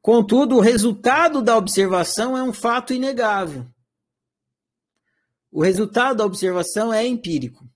Contudo, 0.00 0.56
o 0.56 0.60
resultado 0.60 1.42
da 1.42 1.56
observação 1.56 2.36
é 2.36 2.42
um 2.42 2.52
fato 2.52 2.92
inegável. 2.92 3.66
O 5.50 5.62
resultado 5.62 6.18
da 6.18 6.24
observação 6.24 6.92
é 6.92 7.06
empírico. 7.06 7.68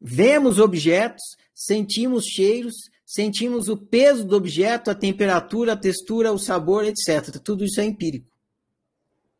Vemos 0.00 0.58
objetos, 0.58 1.36
sentimos 1.54 2.24
cheiros, 2.24 2.90
sentimos 3.06 3.68
o 3.68 3.76
peso 3.76 4.24
do 4.24 4.36
objeto, 4.36 4.90
a 4.90 4.94
temperatura, 4.94 5.74
a 5.74 5.76
textura, 5.76 6.32
o 6.32 6.38
sabor, 6.38 6.84
etc. 6.84 7.38
Tudo 7.38 7.64
isso 7.64 7.80
é 7.80 7.84
empírico 7.84 8.28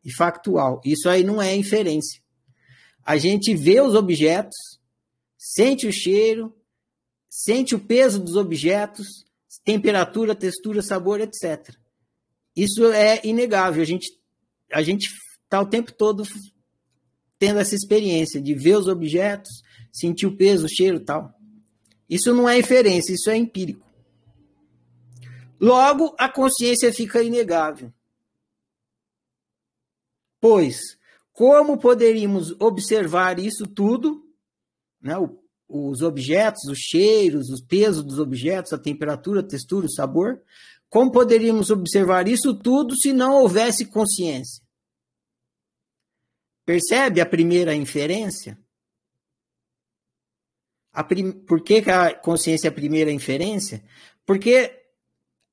e 0.03 0.15
factual. 0.15 0.79
Isso 0.85 1.09
aí 1.09 1.21
não 1.21 1.41
é 1.41 1.53
inferência. 1.53 2.21
A 3.03 3.17
gente 3.17 3.53
vê 3.53 3.81
os 3.81 3.93
objetos, 3.93 4.55
sente 5.37 5.85
o 5.85 5.91
cheiro, 5.91 6.55
sente 7.29 7.75
o 7.75 7.79
peso 7.79 8.19
dos 8.19 8.37
objetos, 8.37 9.25
temperatura, 9.65 10.33
textura, 10.33 10.81
sabor, 10.81 11.19
etc. 11.19 11.75
Isso 12.55 12.85
é 12.91 13.19
inegável. 13.25 13.81
A 13.81 13.85
gente 13.85 14.17
a 14.71 14.81
gente 14.81 15.09
está 15.43 15.61
o 15.61 15.65
tempo 15.65 15.93
todo 15.93 16.23
tendo 17.39 17.59
essa 17.59 17.75
experiência 17.75 18.41
de 18.41 18.53
ver 18.53 18.77
os 18.77 18.87
objetos, 18.87 19.61
sentir 19.91 20.25
o 20.25 20.35
peso, 20.35 20.65
o 20.65 20.69
cheiro, 20.69 20.99
tal. 20.99 21.36
Isso 22.09 22.33
não 22.33 22.47
é 22.47 22.57
inferência, 22.57 23.13
isso 23.13 23.29
é 23.29 23.35
empírico. 23.35 23.85
Logo, 25.59 26.15
a 26.17 26.29
consciência 26.29 26.93
fica 26.93 27.21
inegável. 27.23 27.91
Pois, 30.39 30.97
como 31.33 31.77
poderíamos 31.77 32.51
observar 32.59 33.39
isso 33.39 33.65
tudo, 33.65 34.23
né, 35.01 35.15
os 35.67 36.01
objetos, 36.01 36.63
os 36.65 36.77
cheiros, 36.77 37.49
os 37.49 37.61
pesos 37.61 38.03
dos 38.03 38.19
objetos, 38.19 38.71
a 38.71 38.77
temperatura, 38.77 39.41
a 39.41 39.47
textura, 39.47 39.87
o 39.87 39.91
sabor, 39.91 40.41
como 40.89 41.11
poderíamos 41.11 41.69
observar 41.69 42.27
isso 42.27 42.53
tudo 42.53 42.95
se 42.95 43.11
não 43.11 43.41
houvesse 43.41 43.85
consciência? 43.85 44.63
Percebe 46.65 47.19
a 47.19 47.25
primeira 47.25 47.75
inferência? 47.75 48.57
Prim... 51.03 51.31
Por 51.31 51.61
que, 51.61 51.81
que 51.81 51.91
a 51.91 52.13
consciência 52.13 52.67
é 52.67 52.69
a 52.69 52.73
primeira 52.73 53.11
inferência? 53.11 53.83
Porque 54.25 54.83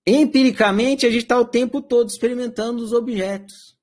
empiricamente 0.07 1.07
a 1.07 1.11
gente 1.11 1.22
está 1.22 1.38
o 1.38 1.44
tempo 1.44 1.80
todo 1.80 2.09
experimentando 2.09 2.83
os 2.83 2.92
objetos. 2.92 3.74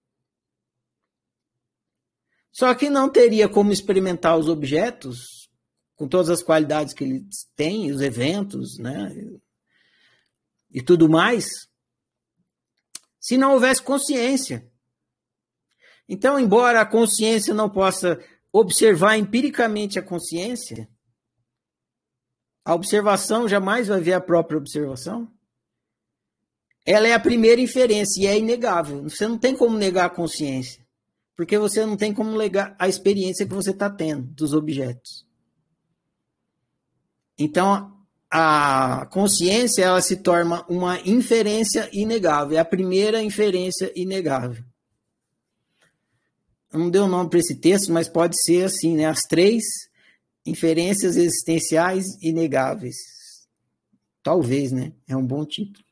Só 2.52 2.74
que 2.76 2.90
não 2.90 3.10
teria 3.10 3.48
como 3.48 3.72
experimentar 3.72 4.38
os 4.38 4.48
objetos 4.48 5.50
com 5.96 6.08
todas 6.08 6.30
as 6.30 6.44
qualidades 6.44 6.94
que 6.94 7.04
eles 7.04 7.48
têm, 7.56 7.92
os 7.92 8.02
eventos, 8.02 8.78
né? 8.78 9.14
E 10.70 10.82
tudo 10.82 11.08
mais, 11.08 11.68
se 13.20 13.38
não 13.38 13.54
houvesse 13.54 13.82
consciência. 13.82 14.68
Então, 16.10 16.40
embora 16.40 16.82
a 16.82 16.86
consciência 16.86 17.54
não 17.54 17.70
possa 17.70 18.20
observar 18.52 19.16
empiricamente 19.18 19.98
a 19.98 20.04
consciência, 20.04 20.90
a 22.64 22.74
observação 22.76 23.48
jamais 23.48 23.88
vai 23.88 24.02
ver 24.02 24.14
a 24.14 24.22
própria 24.22 24.58
observação. 24.58 25.28
Ela 26.86 27.08
é 27.08 27.14
a 27.14 27.20
primeira 27.20 27.62
inferência 27.62 28.22
e 28.22 28.28
é 28.28 28.38
inegável. 28.38 29.04
Você 29.04 29.28
não 29.28 29.38
tem 29.38 29.56
como 29.56 29.78
negar 29.78 30.06
a 30.06 30.10
consciência, 30.10 30.86
porque 31.36 31.58
você 31.58 31.86
não 31.86 31.96
tem 31.96 32.14
como 32.14 32.38
negar 32.38 32.76
a 32.80 32.88
experiência 32.88 33.46
que 33.46 33.54
você 33.54 33.72
está 33.72 33.90
tendo 33.90 34.24
dos 34.34 34.54
objetos. 34.54 35.26
Então, 37.38 37.92
a 38.30 39.08
consciência 39.12 39.84
ela 39.84 40.02
se 40.02 40.18
torna 40.18 40.66
uma 40.70 41.00
inferência 41.02 41.90
inegável, 41.92 42.58
é 42.58 42.62
a 42.62 42.66
primeira 42.66 43.22
inferência 43.22 43.92
inegável. 43.96 44.64
Não 46.72 46.90
deu 46.90 47.08
nome 47.08 47.30
para 47.30 47.40
esse 47.40 47.56
texto, 47.60 47.92
mas 47.92 48.08
pode 48.08 48.42
ser 48.44 48.64
assim, 48.64 48.96
né? 48.96 49.06
As 49.06 49.20
três 49.22 49.64
Inferências 50.46 51.16
existenciais 51.16 52.06
inegáveis. 52.22 52.96
Talvez, 54.24 54.72
né? 54.72 54.94
É 55.08 55.16
um 55.16 55.26
bom 55.26 55.46
título. 55.46 55.86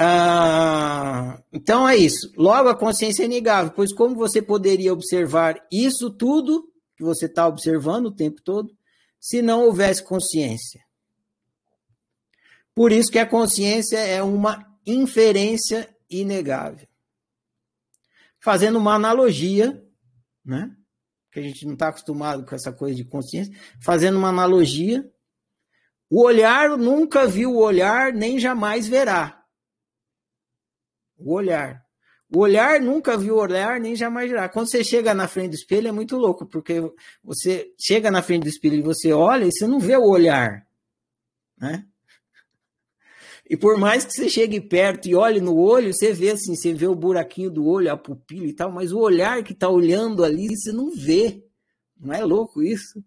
Ah, 0.00 1.42
então 1.52 1.88
é 1.88 1.96
isso. 1.96 2.32
Logo, 2.36 2.68
a 2.68 2.76
consciência 2.76 3.22
é 3.24 3.26
inegável, 3.26 3.72
pois 3.72 3.92
como 3.92 4.14
você 4.14 4.40
poderia 4.40 4.92
observar 4.92 5.66
isso 5.72 6.08
tudo 6.08 6.72
que 6.96 7.02
você 7.02 7.26
está 7.26 7.46
observando 7.46 8.06
o 8.06 8.14
tempo 8.14 8.40
todo, 8.42 8.76
se 9.20 9.42
não 9.42 9.64
houvesse 9.64 10.02
consciência? 10.04 10.80
Por 12.74 12.92
isso 12.92 13.10
que 13.10 13.18
a 13.18 13.26
consciência 13.26 13.98
é 13.98 14.22
uma 14.22 14.64
inferência 14.86 15.92
inegável. 16.08 16.86
Fazendo 18.40 18.78
uma 18.78 18.94
analogia, 18.94 19.84
né? 20.44 20.76
Que 21.38 21.46
a 21.46 21.48
gente 21.48 21.66
não 21.66 21.74
está 21.74 21.88
acostumado 21.88 22.44
com 22.44 22.54
essa 22.54 22.72
coisa 22.72 22.94
de 22.94 23.04
consciência, 23.04 23.54
fazendo 23.80 24.18
uma 24.18 24.28
analogia, 24.28 25.08
o 26.10 26.22
olhar 26.22 26.76
nunca 26.76 27.26
viu 27.26 27.52
o 27.52 27.62
olhar, 27.62 28.12
nem 28.12 28.38
jamais 28.38 28.88
verá. 28.88 29.44
O 31.16 31.34
olhar. 31.34 31.84
O 32.34 32.40
olhar 32.40 32.80
nunca 32.80 33.16
viu 33.16 33.36
o 33.36 33.40
olhar, 33.40 33.80
nem 33.80 33.94
jamais 33.96 34.30
verá. 34.30 34.48
Quando 34.48 34.70
você 34.70 34.82
chega 34.84 35.14
na 35.14 35.28
frente 35.28 35.50
do 35.50 35.56
espelho 35.56 35.88
é 35.88 35.92
muito 35.92 36.16
louco, 36.16 36.46
porque 36.46 36.80
você 37.22 37.72
chega 37.78 38.10
na 38.10 38.22
frente 38.22 38.42
do 38.42 38.48
espelho 38.48 38.76
e 38.76 38.82
você 38.82 39.12
olha 39.12 39.44
e 39.44 39.52
você 39.52 39.66
não 39.66 39.80
vê 39.80 39.96
o 39.96 40.08
olhar. 40.08 40.66
Né? 41.58 41.86
E 43.48 43.56
por 43.56 43.78
mais 43.78 44.04
que 44.04 44.12
você 44.12 44.28
chegue 44.28 44.60
perto 44.60 45.08
e 45.08 45.14
olhe 45.14 45.40
no 45.40 45.56
olho, 45.56 45.92
você 45.92 46.12
vê 46.12 46.30
assim, 46.30 46.54
você 46.54 46.74
vê 46.74 46.86
o 46.86 46.94
buraquinho 46.94 47.50
do 47.50 47.66
olho, 47.66 47.90
a 47.90 47.96
pupila 47.96 48.46
e 48.46 48.52
tal, 48.52 48.70
mas 48.70 48.92
o 48.92 48.98
olhar 48.98 49.42
que 49.42 49.52
está 49.52 49.68
olhando 49.68 50.22
ali, 50.22 50.48
você 50.54 50.70
não 50.70 50.90
vê. 50.94 51.42
Não 51.98 52.12
é 52.12 52.22
louco 52.22 52.62
isso? 52.62 53.02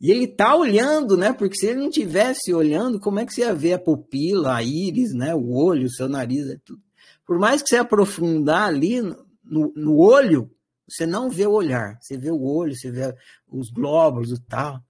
E 0.00 0.10
ele 0.10 0.24
está 0.24 0.56
olhando, 0.56 1.16
né? 1.16 1.32
Porque 1.32 1.56
se 1.56 1.66
ele 1.66 1.80
não 1.80 1.88
tivesse 1.88 2.52
olhando, 2.52 2.98
como 2.98 3.20
é 3.20 3.24
que 3.24 3.32
você 3.32 3.42
ia 3.42 3.54
ver 3.54 3.74
a 3.74 3.78
pupila, 3.78 4.56
a 4.56 4.62
íris, 4.62 5.14
né? 5.14 5.34
O 5.34 5.54
olho, 5.54 5.86
o 5.86 5.90
seu 5.90 6.08
nariz, 6.08 6.48
é 6.48 6.56
tudo. 6.64 6.82
Por 7.24 7.38
mais 7.38 7.62
que 7.62 7.68
você 7.68 7.76
aprofundar 7.76 8.68
ali 8.68 9.00
no, 9.00 9.72
no 9.74 9.96
olho, 9.98 10.50
você 10.86 11.06
não 11.06 11.30
vê 11.30 11.46
o 11.46 11.52
olhar. 11.52 11.96
Você 12.00 12.18
vê 12.18 12.30
o 12.30 12.42
olho, 12.42 12.74
você 12.74 12.90
vê 12.90 13.14
os 13.48 13.70
glóbulos 13.70 14.32
e 14.32 14.42
tal. 14.42 14.80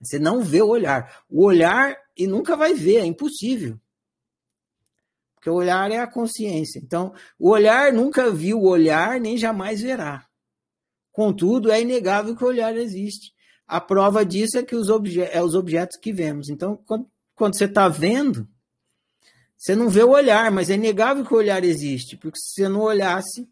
Você 0.00 0.18
não 0.18 0.42
vê 0.42 0.62
o 0.62 0.68
olhar. 0.68 1.24
O 1.28 1.44
olhar 1.44 1.94
e 2.16 2.26
nunca 2.26 2.56
vai 2.56 2.74
ver, 2.74 2.96
é 2.96 3.06
impossível. 3.06 3.78
Porque 5.44 5.50
o 5.50 5.56
olhar 5.56 5.90
é 5.90 5.98
a 5.98 6.06
consciência. 6.06 6.80
Então, 6.82 7.12
o 7.38 7.50
olhar 7.50 7.92
nunca 7.92 8.30
viu 8.30 8.58
o 8.58 8.66
olhar, 8.66 9.20
nem 9.20 9.36
jamais 9.36 9.82
verá. 9.82 10.26
Contudo, 11.12 11.70
é 11.70 11.82
inegável 11.82 12.34
que 12.34 12.42
o 12.42 12.46
olhar 12.46 12.74
existe. 12.78 13.30
A 13.66 13.78
prova 13.78 14.24
disso 14.24 14.56
é 14.56 14.62
que 14.62 14.74
os, 14.74 14.88
é 15.30 15.42
os 15.42 15.54
objetos 15.54 15.98
que 15.98 16.14
vemos. 16.14 16.48
Então, 16.48 16.78
quando, 16.86 17.06
quando 17.34 17.58
você 17.58 17.66
está 17.66 17.90
vendo, 17.90 18.48
você 19.54 19.76
não 19.76 19.90
vê 19.90 20.02
o 20.02 20.12
olhar, 20.12 20.50
mas 20.50 20.70
é 20.70 20.76
inegável 20.76 21.26
que 21.26 21.34
o 21.34 21.36
olhar 21.36 21.62
existe. 21.62 22.16
Porque 22.16 22.38
se 22.38 22.54
você 22.54 22.68
não 22.70 22.80
olhasse, 22.80 23.42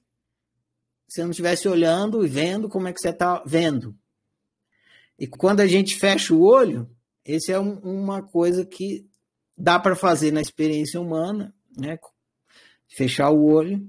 se 1.07 1.17
você 1.17 1.23
não 1.25 1.31
estivesse 1.31 1.69
olhando 1.69 2.25
e 2.25 2.29
vendo, 2.29 2.71
como 2.71 2.89
é 2.89 2.93
que 2.95 3.01
você 3.01 3.11
está 3.11 3.43
vendo? 3.45 3.95
E 5.19 5.27
quando 5.27 5.61
a 5.61 5.67
gente 5.67 5.97
fecha 5.97 6.33
o 6.33 6.41
olho, 6.41 6.89
esse 7.23 7.53
é 7.53 7.61
um, 7.61 7.75
uma 7.81 8.23
coisa 8.23 8.65
que 8.65 9.07
dá 9.55 9.79
para 9.79 9.95
fazer 9.95 10.33
na 10.33 10.41
experiência 10.41 10.99
humana, 10.99 11.55
né? 11.77 11.99
Fechar 12.89 13.31
o 13.31 13.45
olho 13.45 13.87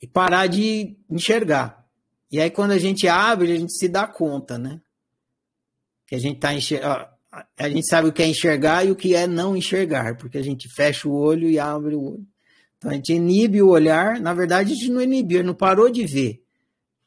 e 0.00 0.06
parar 0.06 0.46
de 0.46 0.96
enxergar. 1.08 1.86
E 2.30 2.40
aí 2.40 2.50
quando 2.50 2.72
a 2.72 2.78
gente 2.78 3.06
abre, 3.08 3.52
a 3.52 3.56
gente 3.56 3.76
se 3.76 3.88
dá 3.88 4.06
conta, 4.06 4.58
né? 4.58 4.80
Que 6.06 6.14
a 6.14 6.18
gente 6.18 6.38
tá 6.40 6.52
enxergando. 6.54 7.08
A 7.56 7.68
gente 7.68 7.86
sabe 7.86 8.08
o 8.08 8.12
que 8.12 8.22
é 8.22 8.26
enxergar 8.26 8.84
e 8.84 8.90
o 8.90 8.96
que 8.96 9.14
é 9.14 9.26
não 9.26 9.56
enxergar, 9.56 10.16
porque 10.16 10.36
a 10.36 10.42
gente 10.42 10.68
fecha 10.68 11.08
o 11.08 11.14
olho 11.14 11.48
e 11.48 11.60
abre 11.60 11.94
o 11.94 12.02
olho. 12.02 12.26
Então 12.76 12.90
a 12.90 12.94
gente 12.94 13.12
inibe 13.12 13.62
o 13.62 13.68
olhar, 13.68 14.18
na 14.18 14.34
verdade 14.34 14.72
a 14.72 14.74
gente 14.74 14.90
não 14.90 15.00
inibiu, 15.00 15.44
não 15.44 15.54
parou 15.54 15.90
de 15.90 16.04
ver. 16.06 16.42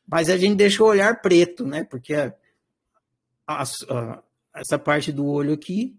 Mas 0.08 0.30
a 0.30 0.38
gente 0.38 0.56
deixou 0.56 0.88
o 0.88 0.90
olhar 0.92 1.22
preto, 1.22 1.66
né? 1.66 1.84
Porque 1.84 2.14
a, 2.14 2.34
a, 3.48 3.64
a, 3.64 4.24
essa 4.56 4.78
parte 4.78 5.12
do 5.12 5.26
olho 5.26 5.54
aqui, 5.54 5.98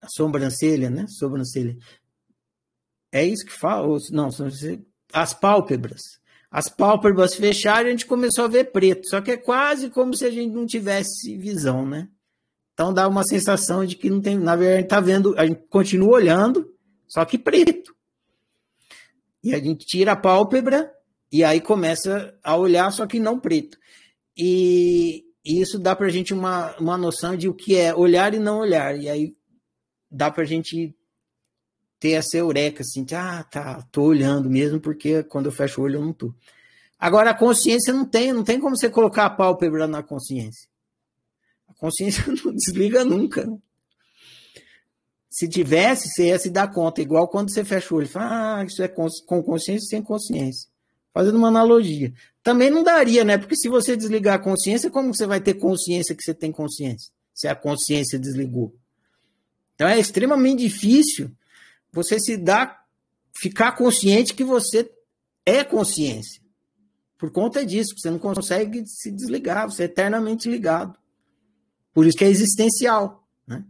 a 0.00 0.08
sobrancelha, 0.08 0.88
né? 0.88 1.06
Sobrancelha. 1.08 1.76
É 3.12 3.24
isso 3.24 3.44
que 3.44 3.52
fala? 3.52 3.86
Não, 4.10 4.30
as 5.12 5.34
pálpebras. 5.34 6.00
As 6.50 6.68
pálpebras 6.68 7.34
fecharam 7.34 7.86
e 7.86 7.88
a 7.88 7.90
gente 7.92 8.06
começou 8.06 8.46
a 8.46 8.48
ver 8.48 8.72
preto. 8.72 9.08
Só 9.08 9.20
que 9.20 9.30
é 9.30 9.36
quase 9.36 9.90
como 9.90 10.16
se 10.16 10.24
a 10.24 10.30
gente 10.30 10.52
não 10.52 10.66
tivesse 10.66 11.36
visão, 11.36 11.86
né? 11.86 12.08
Então 12.72 12.92
dá 12.92 13.06
uma 13.06 13.24
sensação 13.24 13.84
de 13.84 13.96
que 13.96 14.10
não 14.10 14.20
tem. 14.20 14.38
Na 14.38 14.56
verdade, 14.56 14.76
a 14.76 14.80
gente 14.80 14.88
tá 14.88 15.00
vendo, 15.00 15.38
a 15.38 15.46
gente 15.46 15.62
continua 15.68 16.14
olhando, 16.14 16.74
só 17.06 17.24
que 17.24 17.38
preto. 17.38 17.94
E 19.44 19.54
a 19.54 19.58
gente 19.58 19.84
tira 19.84 20.12
a 20.12 20.16
pálpebra 20.16 20.92
e 21.30 21.42
aí 21.42 21.60
começa 21.60 22.34
a 22.42 22.56
olhar, 22.56 22.90
só 22.90 23.06
que 23.06 23.18
não 23.18 23.38
preto. 23.38 23.78
E, 24.36 25.24
e 25.44 25.60
isso 25.60 25.78
dá 25.78 25.96
para 25.96 26.06
a 26.06 26.10
gente 26.10 26.32
uma, 26.32 26.76
uma 26.78 26.96
noção 26.96 27.36
de 27.36 27.48
o 27.48 27.54
que 27.54 27.76
é 27.76 27.94
olhar 27.94 28.34
e 28.34 28.38
não 28.38 28.60
olhar. 28.60 28.98
E 28.98 29.08
aí 29.08 29.34
dá 30.10 30.30
para 30.30 30.42
a 30.42 30.46
gente 30.46 30.94
ter 32.02 32.14
essa 32.14 32.36
eureka, 32.36 32.82
assim, 32.82 33.04
de, 33.04 33.14
ah, 33.14 33.44
tá, 33.44 33.80
tô 33.92 34.02
olhando 34.02 34.50
mesmo, 34.50 34.80
porque 34.80 35.22
quando 35.22 35.46
eu 35.46 35.52
fecho 35.52 35.80
o 35.80 35.84
olho 35.84 35.98
eu 35.98 36.04
não 36.04 36.12
tô. 36.12 36.34
Agora, 36.98 37.30
a 37.30 37.34
consciência 37.34 37.92
não 37.92 38.04
tem, 38.04 38.32
não 38.32 38.42
tem 38.42 38.58
como 38.58 38.76
você 38.76 38.90
colocar 38.90 39.26
a 39.26 39.30
pálpebra 39.30 39.86
na 39.86 40.02
consciência. 40.02 40.68
A 41.68 41.74
consciência 41.74 42.24
não 42.44 42.52
desliga 42.52 43.04
nunca. 43.04 43.48
Se 45.30 45.48
tivesse, 45.48 46.08
você 46.08 46.26
ia 46.26 46.38
se 46.40 46.50
dar 46.50 46.72
conta, 46.72 47.00
igual 47.00 47.28
quando 47.28 47.52
você 47.52 47.64
fecha 47.64 47.94
o 47.94 47.98
olho, 47.98 48.08
fala, 48.08 48.58
ah, 48.58 48.64
isso 48.64 48.82
é 48.82 48.88
com 48.88 49.40
consciência 49.40 49.86
sem 49.86 50.02
consciência. 50.02 50.68
Fazendo 51.14 51.38
uma 51.38 51.48
analogia. 51.48 52.12
Também 52.42 52.68
não 52.68 52.82
daria, 52.82 53.22
né? 53.22 53.38
Porque 53.38 53.54
se 53.54 53.68
você 53.68 53.96
desligar 53.96 54.34
a 54.34 54.42
consciência, 54.42 54.90
como 54.90 55.14
você 55.14 55.24
vai 55.24 55.40
ter 55.40 55.54
consciência 55.54 56.16
que 56.16 56.22
você 56.24 56.34
tem 56.34 56.50
consciência? 56.50 57.12
Se 57.32 57.46
a 57.46 57.54
consciência 57.54 58.18
desligou. 58.18 58.74
Então 59.76 59.86
é 59.86 60.00
extremamente 60.00 60.64
difícil 60.64 61.30
você 61.92 62.18
se 62.18 62.36
dar, 62.36 62.84
ficar 63.34 63.72
consciente 63.72 64.34
que 64.34 64.44
você 64.44 64.90
é 65.44 65.62
consciência. 65.62 66.42
Por 67.18 67.30
conta 67.30 67.64
disso, 67.64 67.94
você 67.96 68.10
não 68.10 68.18
consegue 68.18 68.84
se 68.86 69.10
desligar, 69.10 69.70
você 69.70 69.82
é 69.82 69.86
eternamente 69.86 70.48
ligado. 70.48 70.98
Por 71.92 72.06
isso 72.06 72.16
que 72.16 72.24
é 72.24 72.28
existencial. 72.28 73.28
Né? 73.46 73.64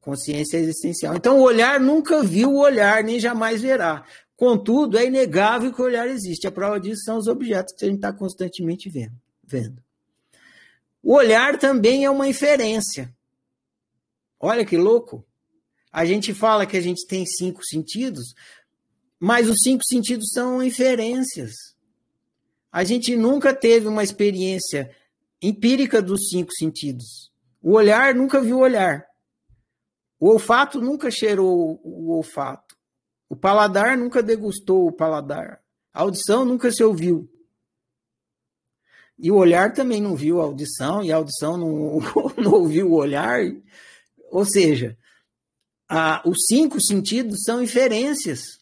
Consciência 0.00 0.56
é 0.56 0.60
existencial. 0.60 1.16
Então, 1.16 1.38
o 1.38 1.42
olhar 1.42 1.80
nunca 1.80 2.22
viu 2.22 2.52
o 2.52 2.60
olhar, 2.60 3.02
nem 3.02 3.18
jamais 3.18 3.60
verá. 3.60 4.04
Contudo, 4.36 4.96
é 4.96 5.06
inegável 5.06 5.72
que 5.72 5.82
o 5.82 5.84
olhar 5.84 6.06
existe. 6.06 6.46
A 6.46 6.52
prova 6.52 6.78
disso 6.78 7.02
são 7.02 7.18
os 7.18 7.26
objetos 7.26 7.74
que 7.74 7.84
a 7.84 7.88
gente 7.88 7.96
está 7.96 8.12
constantemente 8.12 8.88
vendo, 8.88 9.16
vendo. 9.42 9.82
O 11.02 11.14
olhar 11.14 11.58
também 11.58 12.04
é 12.04 12.10
uma 12.10 12.28
inferência. 12.28 13.12
Olha 14.38 14.64
que 14.64 14.76
louco. 14.76 15.26
A 15.92 16.04
gente 16.04 16.34
fala 16.34 16.66
que 16.66 16.76
a 16.76 16.80
gente 16.80 17.06
tem 17.06 17.24
cinco 17.24 17.64
sentidos, 17.64 18.34
mas 19.18 19.48
os 19.48 19.56
cinco 19.62 19.82
sentidos 19.84 20.30
são 20.32 20.62
inferências. 20.62 21.54
A 22.70 22.84
gente 22.84 23.16
nunca 23.16 23.54
teve 23.54 23.88
uma 23.88 24.04
experiência 24.04 24.94
empírica 25.40 26.02
dos 26.02 26.28
cinco 26.28 26.52
sentidos. 26.52 27.32
O 27.62 27.72
olhar 27.72 28.14
nunca 28.14 28.40
viu 28.40 28.58
o 28.58 28.62
olhar. 28.62 29.06
O 30.20 30.28
olfato 30.28 30.80
nunca 30.80 31.10
cheirou 31.10 31.80
o 31.82 32.12
olfato. 32.12 32.76
O 33.28 33.36
paladar 33.36 33.96
nunca 33.96 34.22
degustou 34.22 34.86
o 34.86 34.92
paladar. 34.92 35.60
A 35.92 36.02
audição 36.02 36.44
nunca 36.44 36.70
se 36.70 36.82
ouviu. 36.82 37.28
E 39.18 39.30
o 39.30 39.36
olhar 39.36 39.72
também 39.72 40.00
não 40.00 40.14
viu 40.14 40.40
a 40.40 40.44
audição, 40.44 41.02
e 41.02 41.10
a 41.10 41.16
audição 41.16 41.56
não, 41.56 41.98
não 42.38 42.52
ouviu 42.52 42.90
o 42.90 42.94
olhar. 42.94 43.40
Ou 44.30 44.44
seja, 44.44 44.96
a, 45.88 46.22
os 46.28 46.46
cinco 46.46 46.80
sentidos 46.80 47.42
são 47.44 47.62
inferências. 47.62 48.58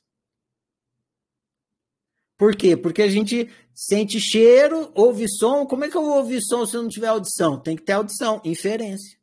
Por 2.39 2.55
quê? 2.55 2.77
Porque 2.77 3.03
a 3.03 3.09
gente 3.09 3.51
sente 3.75 4.21
cheiro, 4.21 4.91
ouve 4.95 5.27
som. 5.29 5.67
Como 5.67 5.85
é 5.85 5.91
que 5.91 5.97
eu 5.97 6.05
vou 6.05 6.19
ouvir 6.19 6.41
som 6.43 6.65
se 6.67 6.77
eu 6.77 6.83
não 6.83 6.89
tiver 6.89 7.09
audição? 7.09 7.61
Tem 7.61 7.75
que 7.77 7.83
ter 7.83 7.93
audição, 7.93 8.41
inferência. 8.45 9.19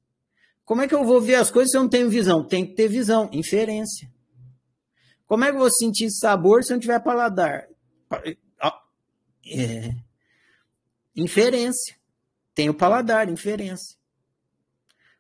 Como 0.66 0.82
é 0.82 0.88
que 0.88 0.96
eu 0.96 1.04
vou 1.04 1.22
ver 1.22 1.36
as 1.36 1.52
coisas 1.52 1.72
se 1.72 1.78
eu 1.78 1.84
não 1.84 1.90
tenho 1.90 2.10
visão? 2.10 2.44
Tem 2.44 2.66
que 2.66 2.74
ter 2.74 2.88
visão, 2.88 3.30
inferência. 3.32 4.12
Como 5.26 5.44
é 5.44 5.50
que 5.50 5.56
eu 5.56 5.60
vou 5.60 5.72
sentir 5.72 6.10
sabor 6.12 6.64
se 6.64 6.72
eu 6.72 6.76
não 6.76 6.82
tiver 6.82 7.00
paladar? 7.00 7.68
É. 9.46 9.96
Inferência. 11.16 11.96
Tem 12.56 12.70
o 12.70 12.74
paladar, 12.74 13.30
inferência. 13.30 13.98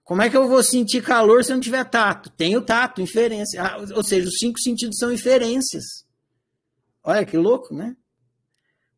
Como 0.03 0.21
é 0.21 0.29
que 0.29 0.35
eu 0.35 0.47
vou 0.47 0.61
sentir 0.61 1.01
calor 1.01 1.43
se 1.43 1.51
eu 1.51 1.55
não 1.55 1.61
tiver 1.61 1.83
tato? 1.85 2.29
Tenho 2.31 2.61
tato, 2.61 3.01
inferência. 3.01 3.61
Ah, 3.61 3.77
ou 3.95 4.03
seja, 4.03 4.27
os 4.27 4.37
cinco 4.37 4.59
sentidos 4.59 4.97
são 4.97 5.11
inferências. 5.11 6.05
Olha 7.03 7.25
que 7.25 7.37
louco, 7.37 7.73
né? 7.73 7.95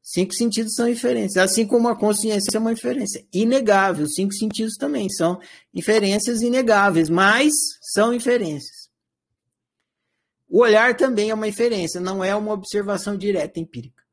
Cinco 0.01 0.33
sentidos 0.33 0.73
são 0.73 0.87
inferências. 0.87 1.37
Assim 1.37 1.65
como 1.65 1.89
a 1.89 1.95
consciência 1.95 2.55
é 2.55 2.59
uma 2.59 2.71
inferência. 2.71 3.25
Inegável. 3.33 4.05
Os 4.05 4.13
cinco 4.13 4.33
sentidos 4.33 4.75
também 4.77 5.09
são 5.09 5.39
inferências 5.73 6.41
inegáveis, 6.41 7.09
mas 7.09 7.53
são 7.81 8.13
inferências. 8.13 8.89
O 10.47 10.59
olhar 10.59 10.95
também 10.95 11.31
é 11.31 11.33
uma 11.33 11.47
inferência, 11.47 11.99
não 11.99 12.23
é 12.23 12.35
uma 12.35 12.53
observação 12.53 13.17
direta 13.17 13.59
empírica. 13.59 14.03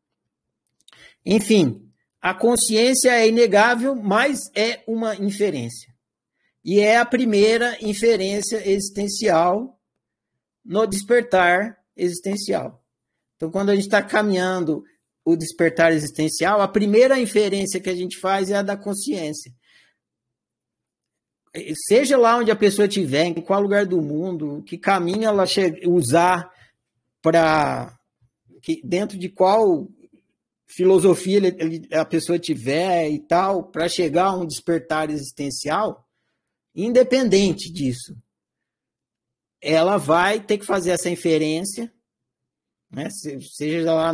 Enfim, 1.24 1.88
a 2.20 2.35
consciência 2.35 3.11
é 3.11 3.28
inegável, 3.28 3.94
mas 3.94 4.50
é 4.55 4.83
uma 4.87 5.14
inferência. 5.14 5.91
E 6.64 6.81
é 6.81 6.96
a 6.96 7.05
primeira 7.05 7.77
inferência 7.81 8.57
existencial 8.68 9.79
no 10.64 10.87
despertar 10.87 11.79
existencial. 11.96 12.83
Então, 13.37 13.51
quando 13.51 13.70
a 13.70 13.75
gente 13.75 13.85
está 13.85 14.03
caminhando 14.03 14.85
o 15.25 15.37
despertar 15.37 15.92
existencial, 15.92 16.61
a 16.61 16.68
primeira 16.68 17.18
inferência 17.18 17.81
que 17.81 17.90
a 17.90 17.94
gente 17.94 18.18
faz 18.18 18.51
é 18.51 18.57
a 18.57 18.62
da 18.62 18.77
consciência 18.77 19.53
seja 21.87 22.16
lá 22.16 22.38
onde 22.38 22.51
a 22.51 22.57
pessoa 22.57 22.87
estiver, 22.87 23.27
em 23.27 23.35
qual 23.35 23.61
lugar 23.61 23.85
do 23.85 24.01
mundo, 24.01 24.62
que 24.66 24.79
caminho 24.79 25.25
ela 25.25 25.44
usar 25.87 26.51
para 27.20 27.98
dentro 28.83 29.18
de 29.18 29.29
qual 29.29 29.87
filosofia 30.66 31.40
a 31.92 32.05
pessoa 32.05 32.38
tiver 32.38 33.11
e 33.11 33.18
tal, 33.18 33.64
para 33.64 33.88
chegar 33.88 34.27
a 34.27 34.37
um 34.37 34.46
despertar 34.46 35.11
existencial, 35.11 36.09
independente 36.74 37.70
disso, 37.72 38.16
ela 39.61 39.96
vai 39.96 40.40
ter 40.40 40.58
que 40.58 40.66
fazer 40.66 40.90
essa 40.90 41.08
inferência, 41.08 41.92
né? 42.90 43.08
seja 43.56 43.92
lá 43.92 44.12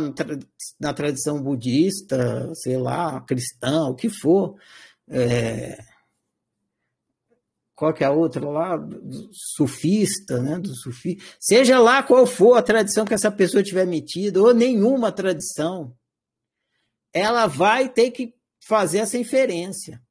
na 0.79 0.93
tradição 0.93 1.41
budista, 1.41 2.53
sei 2.55 2.77
lá, 2.77 3.19
cristã, 3.21 3.85
o 3.85 3.95
que 3.95 4.09
for, 4.09 4.55
é, 5.07 5.83
qual 7.75 7.93
que 7.93 8.03
é 8.03 8.07
a 8.07 8.11
outra 8.11 8.47
lá, 8.47 8.77
sufista, 9.31 10.41
né, 10.41 10.59
do 10.59 10.75
sufi, 10.75 11.17
seja 11.39 11.79
lá 11.79 12.03
qual 12.03 12.27
for 12.27 12.55
a 12.55 12.61
tradição 12.61 13.05
que 13.05 13.13
essa 13.13 13.31
pessoa 13.31 13.63
tiver 13.63 13.87
metida, 13.87 14.41
ou 14.41 14.53
nenhuma 14.53 15.11
tradição, 15.11 15.95
ela 17.13 17.47
vai 17.47 17.89
ter 17.89 18.11
que 18.11 18.35
fazer 18.59 18.99
essa 18.99 19.17
inferência 19.17 20.01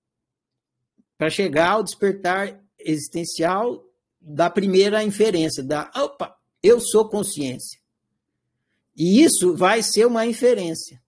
para 1.19 1.29
chegar 1.29 1.73
ao 1.73 1.83
despertar 1.83 2.59
existencial 2.79 3.85
da 4.21 4.49
primeira 4.49 5.05
inferência, 5.05 5.63
da 5.63 5.91
opa, 5.95 6.35
eu 6.63 6.81
sou 6.81 7.09
consciência. 7.09 7.79
E 8.97 9.23
isso 9.23 9.55
vai 9.55 9.83
ser 9.83 10.07
uma 10.07 10.25
inferência 10.25 11.03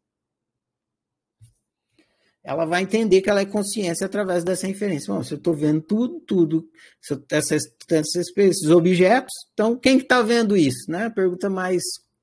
ela 2.43 2.65
vai 2.65 2.83
entender 2.83 3.21
que 3.21 3.29
ela 3.29 3.41
é 3.41 3.47
consciência 3.47 4.07
através 4.07 4.43
dessa 4.43 4.67
inferência. 4.67 5.13
Bom, 5.13 5.23
se 5.23 5.33
eu 5.33 5.39
estou 5.39 5.55
vendo 5.55 5.81
tudo, 5.83 6.21
tudo, 6.21 6.69
eu, 7.09 7.23
essas, 7.31 7.63
essas, 7.89 8.37
esses 8.37 8.71
objetos, 8.71 9.33
então 9.53 9.77
quem 9.77 9.99
está 9.99 10.17
tá 10.17 10.23
vendo 10.23 10.57
isso? 10.57 10.91
Né? 10.91 11.11
Pergunta 11.11 11.51
mais 11.51 11.83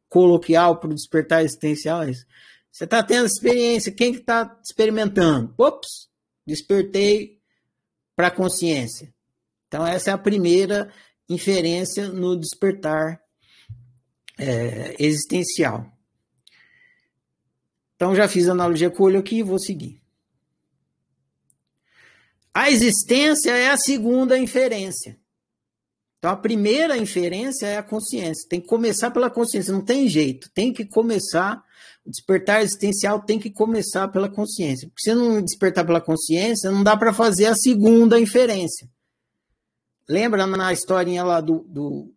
coloquial 0.10 0.80
para 0.80 0.90
o 0.90 0.96
despertar 0.96 1.44
existencial 1.44 2.04
é 2.04 2.12
isso. 2.12 2.26
Você 2.72 2.84
está 2.84 3.04
tendo 3.04 3.26
experiência, 3.26 3.92
quem 3.92 4.14
que 4.14 4.20
está 4.20 4.60
experimentando? 4.64 5.54
Ops, 5.58 6.10
despertei 6.46 7.37
para 8.18 8.28
a 8.30 8.32
consciência. 8.32 9.14
Então, 9.68 9.86
essa 9.86 10.10
é 10.10 10.14
a 10.14 10.18
primeira 10.18 10.92
inferência 11.30 12.10
no 12.10 12.36
despertar 12.36 13.22
é, 14.40 14.96
existencial. 14.98 15.86
Então, 17.96 18.16
já 18.16 18.28
fiz 18.28 18.50
a 18.50 18.54
analogia 18.54 18.90
com 18.90 19.04
o 19.04 19.06
olho 19.06 19.20
aqui 19.20 19.38
e 19.38 19.44
vou 19.44 19.60
seguir. 19.60 20.02
A 22.52 22.72
existência 22.72 23.52
é 23.52 23.70
a 23.70 23.78
segunda 23.78 24.36
inferência. 24.40 25.20
Então, 26.18 26.32
a 26.32 26.36
primeira 26.36 26.98
inferência 26.98 27.68
é 27.68 27.78
a 27.78 27.84
consciência. 27.84 28.48
Tem 28.50 28.60
que 28.60 28.68
começar 28.68 29.12
pela 29.12 29.30
consciência, 29.30 29.72
não 29.72 29.84
tem 29.84 30.08
jeito. 30.08 30.50
Tem 30.54 30.74
que 30.74 30.84
começar. 30.84 31.64
O 32.06 32.10
despertar 32.10 32.62
existencial 32.62 33.22
tem 33.22 33.38
que 33.38 33.52
começar 33.52 34.08
pela 34.08 34.28
consciência. 34.28 34.88
Porque 34.88 35.10
se 35.10 35.14
não 35.14 35.42
despertar 35.42 35.86
pela 35.86 36.02
consciência, 36.02 36.72
não 36.72 36.84
dá 36.84 36.98
para 36.98 37.14
fazer 37.14 37.46
a 37.46 37.56
segunda 37.56 38.20
inferência. 38.20 38.90
Lembra 40.10 40.48
na 40.48 40.74
historinha 40.74 41.24
lá 41.24 41.40
do, 41.40 41.66
do, 41.68 42.14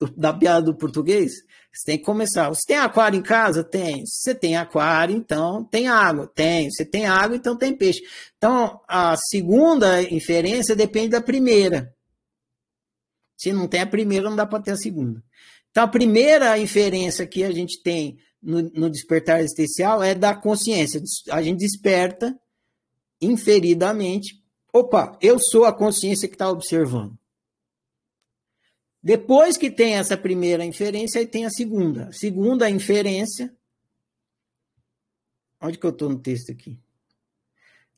do, 0.00 0.10
da 0.16 0.32
piada 0.32 0.62
do 0.62 0.74
português? 0.76 1.32
Você 1.72 1.84
tem 1.84 1.98
que 1.98 2.04
começar. 2.04 2.48
Você 2.48 2.62
tem 2.66 2.78
aquário 2.78 3.16
em 3.18 3.22
casa? 3.22 3.62
Tem. 3.62 4.04
Se 4.04 4.22
você 4.22 4.34
tem 4.34 4.56
aquário, 4.56 5.14
então 5.14 5.62
tem 5.62 5.86
água. 5.86 6.26
Tem. 6.26 6.68
Você 6.68 6.84
tem 6.84 7.06
água, 7.06 7.36
então 7.36 7.56
tem 7.56 7.76
peixe. 7.76 8.00
Então, 8.36 8.80
a 8.88 9.16
segunda 9.16 10.02
inferência 10.02 10.74
depende 10.74 11.10
da 11.10 11.20
primeira. 11.20 11.94
Se 13.40 13.54
não 13.54 13.66
tem 13.66 13.80
a 13.80 13.86
primeira, 13.86 14.28
não 14.28 14.36
dá 14.36 14.44
para 14.44 14.62
ter 14.62 14.72
a 14.72 14.76
segunda. 14.76 15.24
Então, 15.70 15.84
a 15.84 15.88
primeira 15.88 16.58
inferência 16.58 17.26
que 17.26 17.42
a 17.42 17.50
gente 17.50 17.82
tem 17.82 18.18
no, 18.42 18.60
no 18.60 18.90
despertar 18.90 19.40
existencial 19.40 20.02
é 20.02 20.14
da 20.14 20.34
consciência. 20.34 21.02
A 21.30 21.42
gente 21.42 21.60
desperta 21.60 22.38
inferidamente. 23.18 24.44
Opa, 24.70 25.18
eu 25.22 25.38
sou 25.38 25.64
a 25.64 25.72
consciência 25.72 26.28
que 26.28 26.34
está 26.34 26.50
observando. 26.50 27.18
Depois 29.02 29.56
que 29.56 29.70
tem 29.70 29.94
essa 29.94 30.18
primeira 30.18 30.62
inferência, 30.62 31.18
aí 31.18 31.26
tem 31.26 31.46
a 31.46 31.50
segunda. 31.50 32.08
A 32.08 32.12
segunda 32.12 32.68
inferência. 32.68 33.56
Onde 35.62 35.78
que 35.78 35.86
eu 35.86 35.90
estou 35.90 36.10
no 36.10 36.18
texto 36.18 36.52
aqui? 36.52 36.78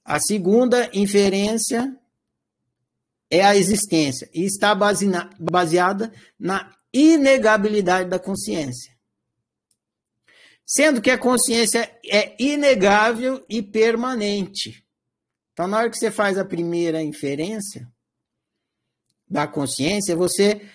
A 0.05 0.21
segunda 0.21 0.89
inferência 0.97 1.99
é 3.33 3.43
a 3.43 3.57
existência 3.57 4.29
e 4.35 4.45
está 4.45 4.77
baseada 5.41 6.13
na 6.39 6.71
inegabilidade 6.93 8.11
da 8.11 8.19
consciência. 8.19 8.93
Sendo 10.67 11.01
que 11.01 11.11
a 11.11 11.17
consciência 11.17 11.91
é 12.05 12.37
inegável 12.39 13.43
e 13.49 13.63
permanente. 13.63 14.87
Então, 15.55 15.67
na 15.67 15.79
hora 15.79 15.91
que 15.91 15.97
você 15.97 16.11
faz 16.11 16.37
a 16.37 16.45
primeira 16.45 17.03
inferência 17.03 17.91
da 19.27 19.47
consciência, 19.47 20.15
você 20.15 20.69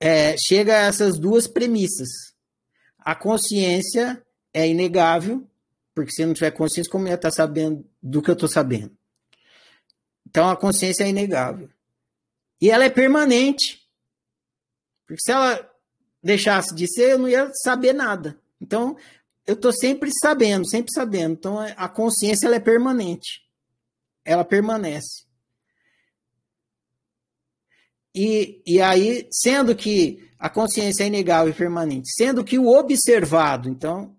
é, 0.00 0.36
chega 0.36 0.74
a 0.74 0.86
essas 0.88 1.20
duas 1.20 1.46
premissas. 1.46 2.08
A 2.98 3.14
consciência 3.14 4.20
é 4.52 4.66
inegável, 4.66 5.48
porque 5.94 6.10
se 6.10 6.26
não 6.26 6.34
tiver 6.34 6.50
consciência, 6.50 6.90
como 6.90 7.04
eu 7.04 7.10
ia 7.10 7.14
estar 7.14 7.30
sabendo 7.30 7.88
do 8.02 8.20
que 8.20 8.30
eu 8.30 8.34
estou 8.34 8.48
sabendo? 8.48 8.99
Então 10.30 10.48
a 10.48 10.56
consciência 10.56 11.04
é 11.04 11.08
inegável. 11.08 11.68
E 12.60 12.70
ela 12.70 12.84
é 12.84 12.90
permanente. 12.90 13.80
Porque 15.06 15.20
se 15.20 15.32
ela 15.32 15.68
deixasse 16.22 16.74
de 16.74 16.86
ser, 16.86 17.12
eu 17.12 17.18
não 17.18 17.28
ia 17.28 17.50
saber 17.64 17.92
nada. 17.92 18.40
Então, 18.60 18.96
eu 19.44 19.54
estou 19.54 19.72
sempre 19.72 20.10
sabendo, 20.22 20.68
sempre 20.68 20.92
sabendo. 20.92 21.32
Então, 21.32 21.58
a 21.58 21.88
consciência 21.88 22.46
ela 22.46 22.56
é 22.56 22.60
permanente. 22.60 23.42
Ela 24.24 24.44
permanece. 24.44 25.24
E, 28.14 28.62
e 28.66 28.80
aí, 28.80 29.26
sendo 29.32 29.74
que 29.74 30.30
a 30.38 30.48
consciência 30.48 31.04
é 31.04 31.06
inegável 31.06 31.52
e 31.52 31.56
permanente, 31.56 32.12
sendo 32.12 32.44
que 32.44 32.58
o 32.58 32.68
observado, 32.68 33.68
então, 33.68 34.16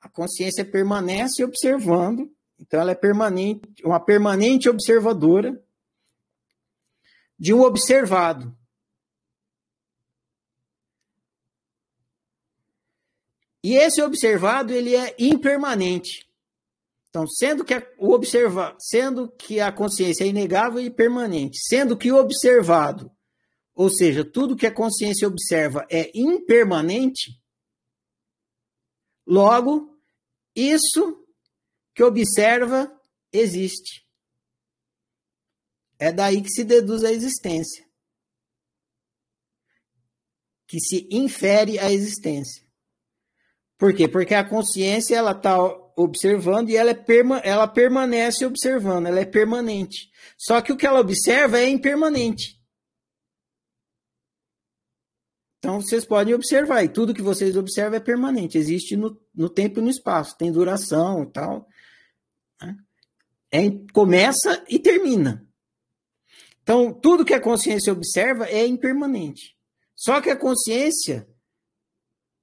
a 0.00 0.08
consciência 0.08 0.64
permanece 0.64 1.44
observando, 1.44 2.30
então 2.58 2.80
ela 2.80 2.92
é 2.92 2.94
permanente, 2.94 3.68
uma 3.84 4.00
permanente 4.00 4.68
observadora 4.68 5.62
de 7.38 7.54
um 7.54 7.62
observado. 7.62 8.56
E 13.62 13.74
esse 13.74 14.00
observado 14.02 14.72
ele 14.72 14.94
é 14.94 15.14
impermanente. 15.18 16.28
Então, 17.10 17.26
sendo 17.26 17.64
que 17.64 17.74
a, 17.74 17.86
o 17.98 18.12
observa, 18.12 18.76
sendo 18.78 19.28
que 19.28 19.60
a 19.60 19.72
consciência 19.72 20.24
é 20.24 20.28
inegável 20.28 20.80
e 20.80 20.90
permanente, 20.90 21.58
sendo 21.66 21.96
que 21.96 22.12
o 22.12 22.16
observado 22.16 23.10
ou 23.78 23.88
seja, 23.88 24.24
tudo 24.24 24.56
que 24.56 24.66
a 24.66 24.74
consciência 24.74 25.28
observa 25.28 25.86
é 25.88 26.10
impermanente, 26.12 27.40
logo, 29.24 29.96
isso 30.52 31.24
que 31.98 32.04
observa 32.04 32.88
existe. 33.32 34.06
É 35.98 36.12
daí 36.12 36.40
que 36.40 36.48
se 36.48 36.62
deduz 36.62 37.02
a 37.02 37.10
existência. 37.10 37.84
Que 40.68 40.78
se 40.78 41.08
infere 41.10 41.76
a 41.80 41.90
existência. 41.90 42.64
Por 43.76 43.92
quê? 43.92 44.06
Porque 44.06 44.32
a 44.32 44.48
consciência 44.48 45.16
ela 45.16 45.32
está 45.32 45.58
observando 45.96 46.70
e 46.70 46.76
ela, 46.76 46.90
é 46.90 46.94
perma, 46.94 47.38
ela 47.38 47.66
permanece 47.66 48.46
observando, 48.46 49.06
ela 49.06 49.18
é 49.18 49.24
permanente. 49.24 50.08
Só 50.36 50.60
que 50.60 50.72
o 50.72 50.76
que 50.76 50.86
ela 50.86 51.00
observa 51.00 51.58
é 51.58 51.68
impermanente. 51.68 52.62
Então 55.58 55.80
vocês 55.80 56.04
podem 56.04 56.32
observar, 56.32 56.84
e 56.84 56.88
tudo 56.88 57.12
que 57.12 57.22
vocês 57.22 57.56
observam 57.56 57.96
é 57.96 58.00
permanente, 58.00 58.56
existe 58.56 58.96
no, 58.96 59.20
no 59.34 59.48
tempo 59.50 59.80
e 59.80 59.82
no 59.82 59.90
espaço, 59.90 60.38
tem 60.38 60.52
duração 60.52 61.24
e 61.24 61.32
tal. 61.32 61.68
É, 63.50 63.70
começa 63.92 64.64
e 64.68 64.78
termina. 64.78 65.46
Então, 66.62 66.92
tudo 66.92 67.24
que 67.24 67.32
a 67.32 67.40
consciência 67.40 67.92
observa 67.92 68.46
é 68.46 68.66
impermanente. 68.66 69.56
Só 69.96 70.20
que 70.20 70.28
a 70.28 70.36
consciência, 70.36 71.28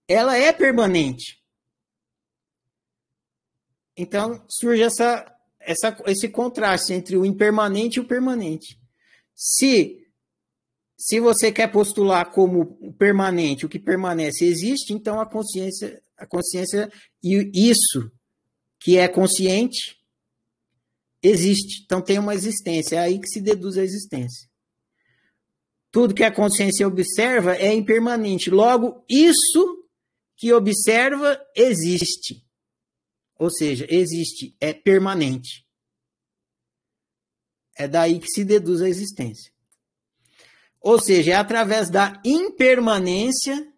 ela 0.08 0.36
é 0.36 0.51
permanente. 0.51 1.43
Então, 3.95 4.43
surge 4.49 4.82
essa, 4.82 5.32
essa, 5.60 5.95
esse 6.08 6.28
contraste 6.28 6.91
entre 6.91 7.15
o 7.15 7.25
impermanente 7.25 7.97
e 7.97 8.01
o 8.01 8.08
permanente. 8.08 8.80
Se 9.36 10.06
se 10.97 11.19
você 11.19 11.51
quer 11.51 11.71
postular 11.71 12.32
como 12.32 12.93
permanente, 12.93 13.65
o 13.65 13.69
que 13.69 13.78
permanece 13.78 14.45
existe, 14.45 14.93
então 14.93 15.19
a 15.19 15.25
consciência, 15.25 16.01
a 16.17 16.25
consciência 16.25 16.91
e 17.21 17.51
isso 17.54 18.12
que 18.80 18.97
é 18.97 19.08
consciente 19.08 19.97
existe. 21.27 21.83
Então 21.83 22.01
tem 22.01 22.19
uma 22.19 22.33
existência, 22.33 22.97
é 22.97 22.99
aí 22.99 23.19
que 23.19 23.27
se 23.27 23.41
deduz 23.41 23.77
a 23.77 23.83
existência. 23.83 24.49
Tudo 25.91 26.13
que 26.13 26.23
a 26.23 26.31
consciência 26.31 26.88
observa 26.88 27.55
é 27.55 27.73
impermanente. 27.73 28.49
Logo, 28.49 29.03
isso 29.09 29.83
que 30.35 30.51
observa 30.51 31.39
existe. 31.55 32.45
Ou 33.38 33.49
seja, 33.49 33.85
existe, 33.89 34.55
é 34.59 34.73
permanente. 34.73 35.65
É 37.77 37.88
daí 37.88 38.19
que 38.19 38.27
se 38.27 38.43
deduz 38.43 38.81
a 38.81 38.89
existência. 38.89 39.51
Ou 40.81 40.99
seja, 40.99 41.31
é 41.31 41.35
através 41.35 41.89
da 41.89 42.21
impermanência 42.23 43.73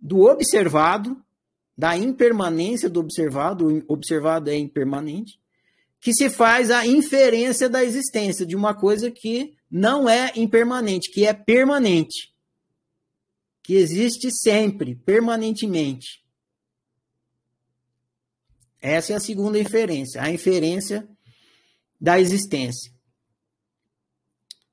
do 0.00 0.22
observado, 0.22 1.22
da 1.76 1.96
impermanência 1.96 2.90
do 2.90 3.00
observado, 3.00 3.68
o 3.68 3.92
observado 3.92 4.50
é 4.50 4.56
impermanente, 4.56 5.41
que 6.02 6.12
se 6.12 6.28
faz 6.28 6.68
a 6.72 6.84
inferência 6.84 7.68
da 7.68 7.84
existência 7.84 8.44
de 8.44 8.56
uma 8.56 8.74
coisa 8.74 9.08
que 9.08 9.56
não 9.70 10.10
é 10.10 10.32
impermanente, 10.34 11.08
que 11.12 11.24
é 11.24 11.32
permanente, 11.32 12.34
que 13.62 13.74
existe 13.74 14.28
sempre, 14.32 14.96
permanentemente. 14.96 16.20
Essa 18.80 19.12
é 19.12 19.16
a 19.16 19.20
segunda 19.20 19.60
inferência, 19.60 20.20
a 20.20 20.28
inferência 20.28 21.08
da 22.00 22.18
existência. 22.18 22.92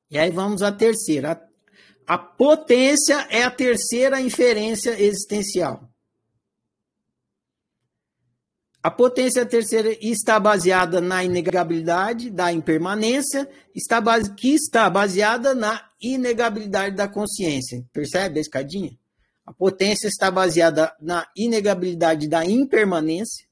E 0.10 0.18
aí 0.18 0.32
vamos 0.32 0.64
à 0.64 0.72
terceira. 0.72 1.40
A, 2.08 2.18
potência 2.18 3.28
é 3.30 3.44
a 3.44 3.52
terceira 3.52 4.20
inferência 4.20 5.00
existencial. 5.00 5.89
A 8.82 8.90
potência 8.90 9.46
terceira 9.46 9.98
está 10.02 10.40
baseada 10.40 11.02
na 11.02 11.22
inegabilidade 11.22 12.30
da 12.30 12.54
impermanência, 12.54 13.50
está 13.76 14.00
base, 14.00 14.34
que 14.34 14.54
está 14.54 14.90
baseada 14.90 15.54
na 15.54 15.86
inegabilidade 16.02 16.96
da 16.96 17.06
consciência. 17.06 17.86
Percebe 17.92 18.40
a 18.40 18.42
escadinha? 18.42 18.98
A 19.46 19.52
potência 19.52 20.08
está 20.08 20.32
baseada 20.32 20.96
na 21.02 21.28
inegabilidade 21.36 22.30
da 22.30 22.46
impermanência, 22.46 23.46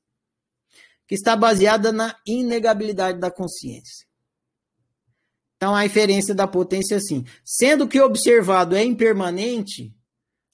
que 1.06 1.16
está 1.16 1.36
baseada 1.36 1.92
na 1.92 2.16
inegabilidade 2.26 3.20
da 3.20 3.30
consciência. 3.30 4.08
Então, 5.58 5.76
a 5.76 5.86
inferência 5.86 6.34
da 6.34 6.48
potência 6.48 6.96
é 6.96 6.98
assim: 7.00 7.26
sendo 7.44 7.86
que 7.86 8.00
o 8.00 8.06
observado 8.06 8.78
é 8.78 8.84
impermanente, 8.84 9.94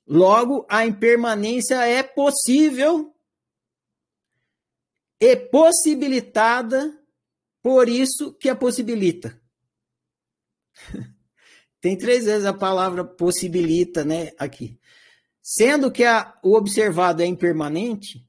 logo 0.08 0.66
a 0.68 0.84
impermanência 0.84 1.76
é 1.86 2.02
possível 2.02 3.13
e 5.24 5.38
possibilitada 5.38 6.94
por 7.62 7.88
isso 7.88 8.34
que 8.34 8.50
a 8.50 8.56
possibilita. 8.56 9.40
Tem 11.80 11.98
três 11.98 12.26
vezes 12.26 12.46
a 12.46 12.54
palavra 12.54 13.06
possibilita, 13.06 14.04
né, 14.04 14.32
aqui. 14.38 14.78
Sendo 15.42 15.90
que 15.90 16.04
a, 16.04 16.38
o 16.44 16.58
observado 16.58 17.22
é 17.22 17.26
impermanente, 17.26 18.28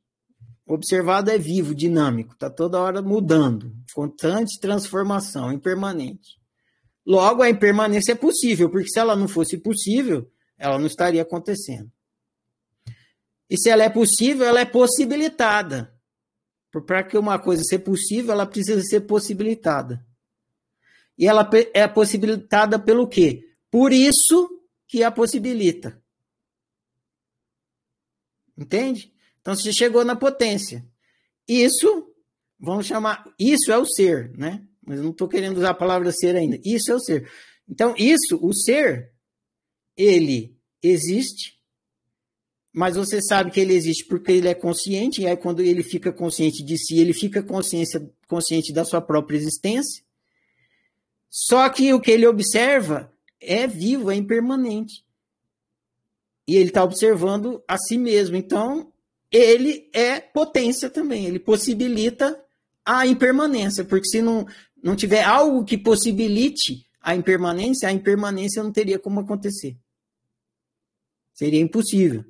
o 0.64 0.74
observado 0.74 1.32
é 1.32 1.38
vivo, 1.38 1.74
dinâmico, 1.74 2.34
está 2.34 2.48
toda 2.48 2.80
hora 2.80 3.02
mudando, 3.02 3.74
constante 3.92 4.60
transformação, 4.60 5.52
impermanente. 5.52 6.40
Logo, 7.04 7.42
a 7.42 7.50
impermanência 7.50 8.12
é 8.12 8.16
possível, 8.16 8.70
porque 8.70 8.88
se 8.88 9.00
ela 9.00 9.16
não 9.16 9.26
fosse 9.26 9.58
possível, 9.58 10.30
ela 10.56 10.78
não 10.78 10.86
estaria 10.86 11.22
acontecendo. 11.22 11.90
E 13.50 13.58
se 13.58 13.68
ela 13.68 13.82
é 13.82 13.90
possível, 13.90 14.46
ela 14.46 14.60
é 14.60 14.64
possibilitada. 14.64 15.93
Para 16.82 17.04
que 17.04 17.16
uma 17.16 17.38
coisa 17.38 17.62
seja 17.62 17.82
possível, 17.82 18.32
ela 18.32 18.46
precisa 18.46 18.82
ser 18.82 19.02
possibilitada. 19.02 20.04
E 21.16 21.26
ela 21.26 21.48
é 21.72 21.86
possibilitada 21.86 22.78
pelo 22.78 23.06
quê? 23.06 23.44
Por 23.70 23.92
isso 23.92 24.48
que 24.88 25.02
a 25.02 25.10
possibilita. 25.10 26.02
Entende? 28.56 29.12
Então 29.40 29.54
você 29.54 29.72
chegou 29.72 30.04
na 30.04 30.16
potência. 30.16 30.86
Isso, 31.46 32.12
vamos 32.58 32.86
chamar, 32.86 33.24
isso 33.38 33.70
é 33.70 33.78
o 33.78 33.84
ser, 33.84 34.30
né? 34.36 34.66
Mas 34.86 34.98
eu 34.98 35.04
não 35.04 35.10
estou 35.12 35.28
querendo 35.28 35.58
usar 35.58 35.70
a 35.70 35.74
palavra 35.74 36.12
ser 36.12 36.36
ainda. 36.36 36.58
Isso 36.64 36.90
é 36.90 36.94
o 36.94 37.00
ser. 37.00 37.30
Então, 37.68 37.94
isso, 37.96 38.38
o 38.42 38.54
ser, 38.54 39.12
ele 39.96 40.58
existe 40.82 41.58
mas 42.74 42.96
você 42.96 43.22
sabe 43.22 43.52
que 43.52 43.60
ele 43.60 43.72
existe 43.72 44.04
porque 44.04 44.32
ele 44.32 44.48
é 44.48 44.54
consciente, 44.54 45.22
e 45.22 45.28
aí 45.28 45.36
quando 45.36 45.62
ele 45.62 45.84
fica 45.84 46.12
consciente 46.12 46.64
de 46.64 46.76
si, 46.76 46.98
ele 46.98 47.14
fica 47.14 47.40
consciência, 47.40 48.04
consciente 48.26 48.72
da 48.72 48.84
sua 48.84 49.00
própria 49.00 49.36
existência. 49.36 50.02
Só 51.30 51.68
que 51.68 51.94
o 51.94 52.00
que 52.00 52.10
ele 52.10 52.26
observa 52.26 53.12
é 53.40 53.68
vivo, 53.68 54.10
é 54.10 54.16
impermanente. 54.16 55.04
E 56.48 56.56
ele 56.56 56.70
está 56.70 56.82
observando 56.82 57.62
a 57.68 57.78
si 57.78 57.96
mesmo. 57.96 58.34
Então, 58.34 58.92
ele 59.30 59.88
é 59.92 60.18
potência 60.18 60.90
também, 60.90 61.26
ele 61.26 61.38
possibilita 61.38 62.42
a 62.84 63.06
impermanência, 63.06 63.84
porque 63.84 64.08
se 64.08 64.20
não, 64.20 64.48
não 64.82 64.96
tiver 64.96 65.22
algo 65.22 65.64
que 65.64 65.78
possibilite 65.78 66.84
a 67.00 67.14
impermanência, 67.14 67.88
a 67.88 67.92
impermanência 67.92 68.64
não 68.64 68.72
teria 68.72 68.98
como 68.98 69.20
acontecer. 69.20 69.76
Seria 71.32 71.60
impossível. 71.60 72.24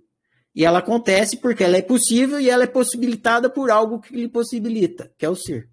E 0.54 0.64
ela 0.64 0.78
acontece 0.78 1.36
porque 1.38 1.64
ela 1.64 1.76
é 1.76 1.82
possível 1.82 2.38
e 2.38 2.48
ela 2.48 2.64
é 2.64 2.68
possibilitada 2.68 3.50
por 3.50 3.70
algo 3.70 4.00
que 4.00 4.14
lhe 4.14 4.28
possibilita, 4.28 5.12
que 5.18 5.26
é 5.26 5.28
o 5.28 5.34
ser. 5.34 5.68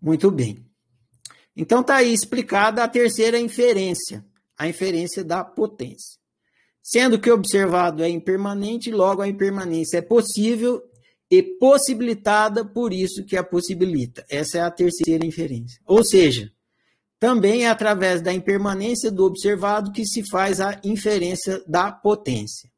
Muito 0.00 0.30
bem. 0.30 0.64
Então 1.56 1.80
está 1.80 1.96
aí 1.96 2.12
explicada 2.12 2.84
a 2.84 2.88
terceira 2.88 3.38
inferência, 3.38 4.24
a 4.58 4.68
inferência 4.68 5.24
da 5.24 5.42
potência. 5.42 6.18
Sendo 6.82 7.18
que 7.18 7.30
o 7.30 7.34
observado 7.34 8.02
é 8.02 8.10
impermanente, 8.10 8.90
logo 8.90 9.22
a 9.22 9.28
impermanência 9.28 9.98
é 9.98 10.02
possível 10.02 10.82
e 11.30 11.42
possibilitada 11.42 12.64
por 12.64 12.92
isso 12.92 13.24
que 13.24 13.36
a 13.38 13.42
possibilita. 13.42 14.24
Essa 14.28 14.58
é 14.58 14.60
a 14.60 14.70
terceira 14.70 15.24
inferência. 15.24 15.80
Ou 15.86 16.04
seja, 16.04 16.52
também 17.24 17.64
é 17.64 17.70
através 17.70 18.20
da 18.20 18.34
impermanência 18.34 19.10
do 19.10 19.24
observado 19.24 19.92
que 19.92 20.04
se 20.04 20.22
faz 20.28 20.60
a 20.60 20.78
inferência 20.84 21.64
da 21.66 21.90
potência. 21.90 22.70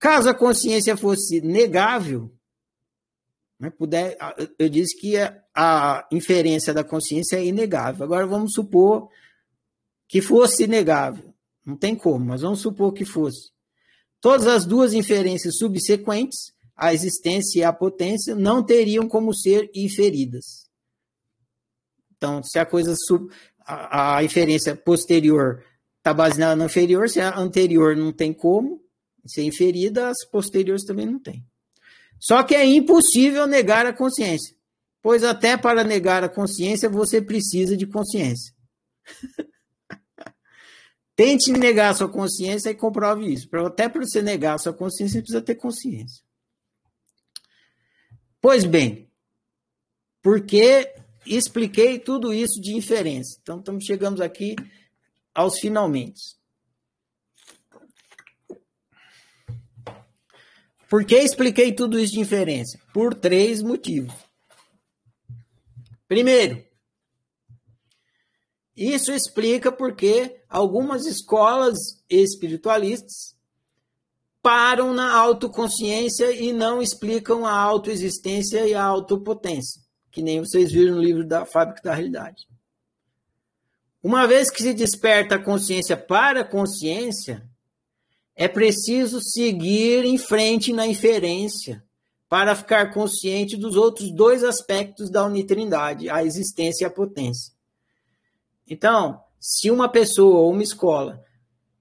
Caso 0.00 0.28
a 0.28 0.34
consciência 0.34 0.96
fosse 0.96 1.40
negável, 1.40 2.28
né, 3.60 3.70
puder, 3.70 4.18
eu 4.58 4.68
disse 4.68 4.98
que 5.00 5.14
a 5.54 6.04
inferência 6.10 6.74
da 6.74 6.82
consciência 6.82 7.36
é 7.36 7.44
inegável. 7.44 8.04
Agora 8.04 8.26
vamos 8.26 8.52
supor 8.52 9.08
que 10.08 10.20
fosse 10.20 10.66
negável. 10.66 11.32
Não 11.64 11.76
tem 11.76 11.94
como, 11.94 12.24
mas 12.24 12.40
vamos 12.40 12.62
supor 12.62 12.92
que 12.92 13.04
fosse. 13.04 13.52
Todas 14.20 14.48
as 14.48 14.66
duas 14.66 14.92
inferências 14.92 15.56
subsequentes, 15.58 16.52
a 16.74 16.92
existência 16.92 17.60
e 17.60 17.62
a 17.62 17.72
potência, 17.72 18.34
não 18.34 18.60
teriam 18.60 19.06
como 19.06 19.32
ser 19.32 19.70
inferidas. 19.72 20.63
Então, 22.16 22.42
se 22.42 22.58
a 22.58 22.66
coisa 22.66 22.94
sub, 23.06 23.32
a, 23.66 24.16
a 24.16 24.24
inferência 24.24 24.74
posterior 24.76 25.64
está 25.98 26.12
baseada 26.12 26.56
na 26.56 26.64
anterior, 26.64 27.08
se 27.08 27.20
a 27.20 27.36
anterior 27.38 27.96
não 27.96 28.12
tem 28.12 28.32
como 28.32 28.82
ser 29.26 29.42
inferida, 29.42 30.08
as 30.08 30.24
posteriores 30.30 30.84
também 30.84 31.06
não 31.06 31.18
tem. 31.18 31.44
Só 32.20 32.42
que 32.42 32.54
é 32.54 32.64
impossível 32.64 33.46
negar 33.46 33.86
a 33.86 33.92
consciência, 33.92 34.54
pois 35.02 35.24
até 35.24 35.56
para 35.56 35.82
negar 35.82 36.22
a 36.22 36.28
consciência 36.28 36.88
você 36.88 37.20
precisa 37.20 37.76
de 37.76 37.86
consciência. 37.86 38.54
Tente 41.16 41.52
negar 41.52 41.90
a 41.90 41.94
sua 41.94 42.08
consciência 42.08 42.70
e 42.70 42.74
comprove 42.74 43.32
isso. 43.32 43.48
Até 43.56 43.88
para 43.88 44.02
você 44.02 44.20
negar 44.20 44.54
a 44.54 44.58
sua 44.58 44.72
consciência, 44.72 45.14
você 45.14 45.22
precisa 45.22 45.42
ter 45.42 45.54
consciência. 45.54 46.24
Pois 48.40 48.64
bem, 48.64 49.08
porque 50.20 50.92
expliquei 51.26 51.98
tudo 51.98 52.32
isso 52.32 52.60
de 52.60 52.74
inferência. 52.74 53.38
Então, 53.42 53.58
estamos 53.58 53.84
chegamos 53.84 54.20
aqui 54.20 54.56
aos 55.34 55.58
finalmente. 55.58 56.36
Por 60.88 61.04
que 61.04 61.16
expliquei 61.16 61.72
tudo 61.72 61.98
isso 61.98 62.12
de 62.12 62.20
inferência? 62.20 62.80
Por 62.92 63.14
três 63.14 63.62
motivos. 63.62 64.14
Primeiro, 66.06 66.64
isso 68.76 69.12
explica 69.12 69.72
porque 69.72 70.40
algumas 70.48 71.06
escolas 71.06 71.78
espiritualistas 72.08 73.34
param 74.42 74.92
na 74.92 75.12
autoconsciência 75.14 76.30
e 76.32 76.52
não 76.52 76.82
explicam 76.82 77.46
a 77.46 77.52
autoexistência 77.52 78.66
e 78.66 78.74
a 78.74 78.84
autopotência 78.84 79.83
que 80.14 80.22
nem 80.22 80.38
vocês 80.38 80.70
viram 80.70 80.94
no 80.94 81.02
livro 81.02 81.26
da 81.26 81.44
Fábrica 81.44 81.82
da 81.82 81.92
Realidade. 81.92 82.46
Uma 84.00 84.28
vez 84.28 84.48
que 84.48 84.62
se 84.62 84.72
desperta 84.72 85.34
a 85.34 85.42
consciência 85.42 85.96
para 85.96 86.42
a 86.42 86.44
consciência, 86.44 87.42
é 88.36 88.46
preciso 88.46 89.20
seguir 89.20 90.04
em 90.04 90.16
frente 90.16 90.72
na 90.72 90.86
inferência 90.86 91.82
para 92.28 92.54
ficar 92.54 92.92
consciente 92.94 93.56
dos 93.56 93.74
outros 93.74 94.12
dois 94.12 94.44
aspectos 94.44 95.10
da 95.10 95.26
unitrindade, 95.26 96.08
a 96.08 96.22
existência 96.22 96.84
e 96.84 96.86
a 96.86 96.90
potência. 96.90 97.52
Então, 98.68 99.20
se 99.40 99.68
uma 99.68 99.88
pessoa 99.88 100.38
ou 100.38 100.52
uma 100.52 100.62
escola 100.62 101.24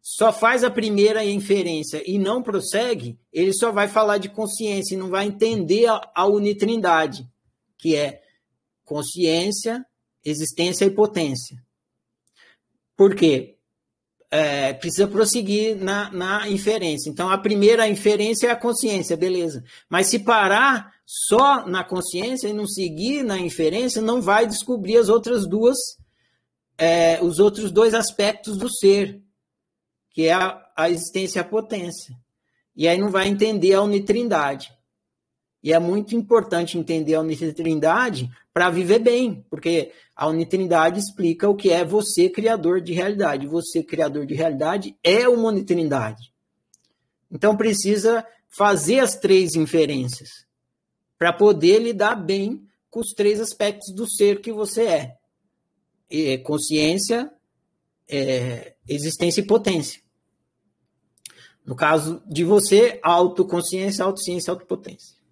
só 0.02 0.34
faz 0.34 0.64
a 0.64 0.72
primeira 0.72 1.24
inferência 1.24 2.02
e 2.06 2.18
não 2.18 2.42
prossegue, 2.42 3.20
ele 3.32 3.54
só 3.54 3.72
vai 3.72 3.88
falar 3.88 4.18
de 4.18 4.30
consciência 4.30 4.96
e 4.96 4.98
não 4.98 5.10
vai 5.10 5.28
entender 5.28 5.86
a, 5.86 6.02
a 6.16 6.26
unitrindade, 6.26 7.28
que 7.78 7.96
é 7.96 8.23
consciência, 8.94 9.84
existência 10.24 10.86
e 10.86 10.92
potência. 10.92 11.58
Por 12.96 13.16
quê? 13.16 13.54
é, 14.34 14.74
precisa 14.74 15.08
prosseguir 15.08 15.76
na, 15.76 16.10
na 16.12 16.50
inferência. 16.50 17.08
Então, 17.08 17.30
a 17.30 17.38
primeira 17.38 17.88
inferência 17.88 18.48
é 18.48 18.50
a 18.50 18.56
consciência, 18.56 19.16
beleza. 19.16 19.64
Mas 19.88 20.08
se 20.08 20.18
parar 20.18 20.92
só 21.06 21.68
na 21.68 21.84
consciência 21.84 22.48
e 22.48 22.54
não 22.54 22.66
seguir 22.66 23.22
na 23.22 23.38
inferência, 23.38 24.02
não 24.02 24.24
vai 24.24 24.48
descobrir 24.48 24.98
as 24.98 25.08
outras 25.08 25.48
duas, 25.48 25.78
é, 26.80 27.20
os 27.22 27.38
outros 27.38 27.72
dois 27.72 27.94
aspectos 27.94 28.58
do 28.58 28.68
ser, 28.74 29.22
que 30.10 30.24
é 30.24 30.34
a, 30.34 30.60
a 30.76 30.90
existência 30.90 31.38
e 31.38 31.42
a 31.42 31.46
potência. 31.46 32.16
E 32.76 32.88
aí 32.88 32.98
não 32.98 33.12
vai 33.12 33.28
entender 33.28 33.74
a 33.74 33.84
unitrindade. 33.84 34.74
E 35.62 35.72
é 35.72 35.78
muito 35.78 36.16
importante 36.16 36.76
entender 36.76 37.14
a 37.14 37.22
unitrindade 37.22 38.28
para 38.54 38.70
viver 38.70 39.00
bem, 39.00 39.44
porque 39.50 39.92
a 40.16 40.28
unitrindade 40.28 41.00
explica 41.00 41.50
o 41.50 41.56
que 41.56 41.72
é 41.72 41.84
você 41.84 42.30
criador 42.30 42.80
de 42.82 42.94
realidade. 42.94 43.48
Você 43.48 43.84
criador 43.84 44.26
de 44.26 44.36
realidade 44.36 44.96
é 45.04 45.28
uma 45.28 45.50
unitrindade. 45.50 46.32
Então 47.32 47.58
precisa 47.58 48.26
fazer 48.48 49.00
as 49.00 49.16
três 49.16 49.56
inferências 49.56 50.46
para 51.18 51.34
poder 51.34 51.80
lidar 51.80 52.16
bem 52.16 52.68
com 52.92 53.00
os 53.00 53.10
três 53.16 53.40
aspectos 53.40 53.92
do 53.94 54.08
ser 54.08 54.40
que 54.40 54.54
você 54.54 54.84
é: 54.84 55.18
é 56.12 56.38
consciência, 56.38 57.32
é, 58.08 58.76
existência 58.88 59.42
e 59.42 59.48
potência. 59.48 60.04
No 61.66 61.76
caso 61.76 62.22
de 62.28 62.44
você, 62.44 63.00
autoconsciência, 63.02 64.04
autociência, 64.04 64.52
autopotência. 64.52 65.23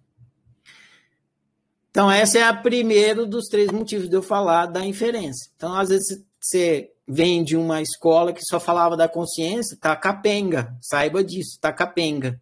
Então, 1.92 2.10
essa 2.10 2.38
é 2.38 2.42
a 2.42 2.54
primeiro 2.54 3.26
dos 3.26 3.48
três 3.48 3.70
motivos 3.70 4.08
de 4.08 4.16
eu 4.16 4.22
falar 4.22 4.64
da 4.64 4.82
inferência. 4.82 5.50
Então, 5.54 5.76
às 5.76 5.90
vezes, 5.90 6.24
você 6.40 6.90
vem 7.06 7.44
de 7.44 7.54
uma 7.54 7.82
escola 7.82 8.32
que 8.32 8.40
só 8.42 8.58
falava 8.58 8.96
da 8.96 9.06
consciência, 9.06 9.76
tá 9.78 9.94
capenga. 9.94 10.74
Saiba 10.80 11.22
disso, 11.22 11.58
tá 11.60 11.70
capenga. 11.70 12.40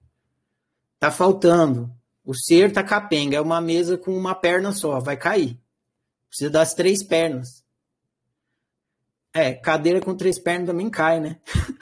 Tá 1.01 1.11
faltando. 1.11 1.93
O 2.25 2.33
ser 2.33 2.73
tá 2.73 2.85
capenga. 2.85 3.39
É 3.39 3.41
uma 3.41 3.61
mesa 3.61 3.99
com 3.99 4.17
uma 4.17 4.37
perna 4.37 4.71
só, 4.71 5.01
vai 5.01 5.17
cair. 5.17 5.59
Precisa 6.29 6.49
das 6.49 6.73
três 6.73 7.03
pernas. 7.03 7.65
É, 9.35 9.53
cadeira 9.53 10.01
com 10.01 10.17
três 10.17 10.39
pernas 10.39 10.69
também 10.69 10.89
cai, 10.89 11.19
né? 11.19 11.41
O 11.57 11.75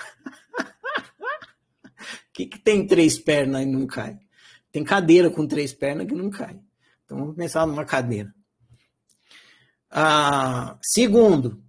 que, 2.33 2.47
que 2.47 2.59
tem 2.59 2.87
três 2.87 3.19
pernas 3.19 3.61
e 3.61 3.67
não 3.67 3.87
cai? 3.87 4.19
Tem 4.73 4.83
cadeira 4.83 5.29
com 5.29 5.47
três 5.47 5.75
pernas 5.75 6.07
que 6.07 6.15
não 6.15 6.31
cai. 6.31 6.59
Então 7.09 7.21
vamos 7.21 7.37
pensar 7.37 7.67
numa 7.67 7.87
cadeira. 7.87 8.31
Ah, 9.91 10.79
segundo, 10.83 11.65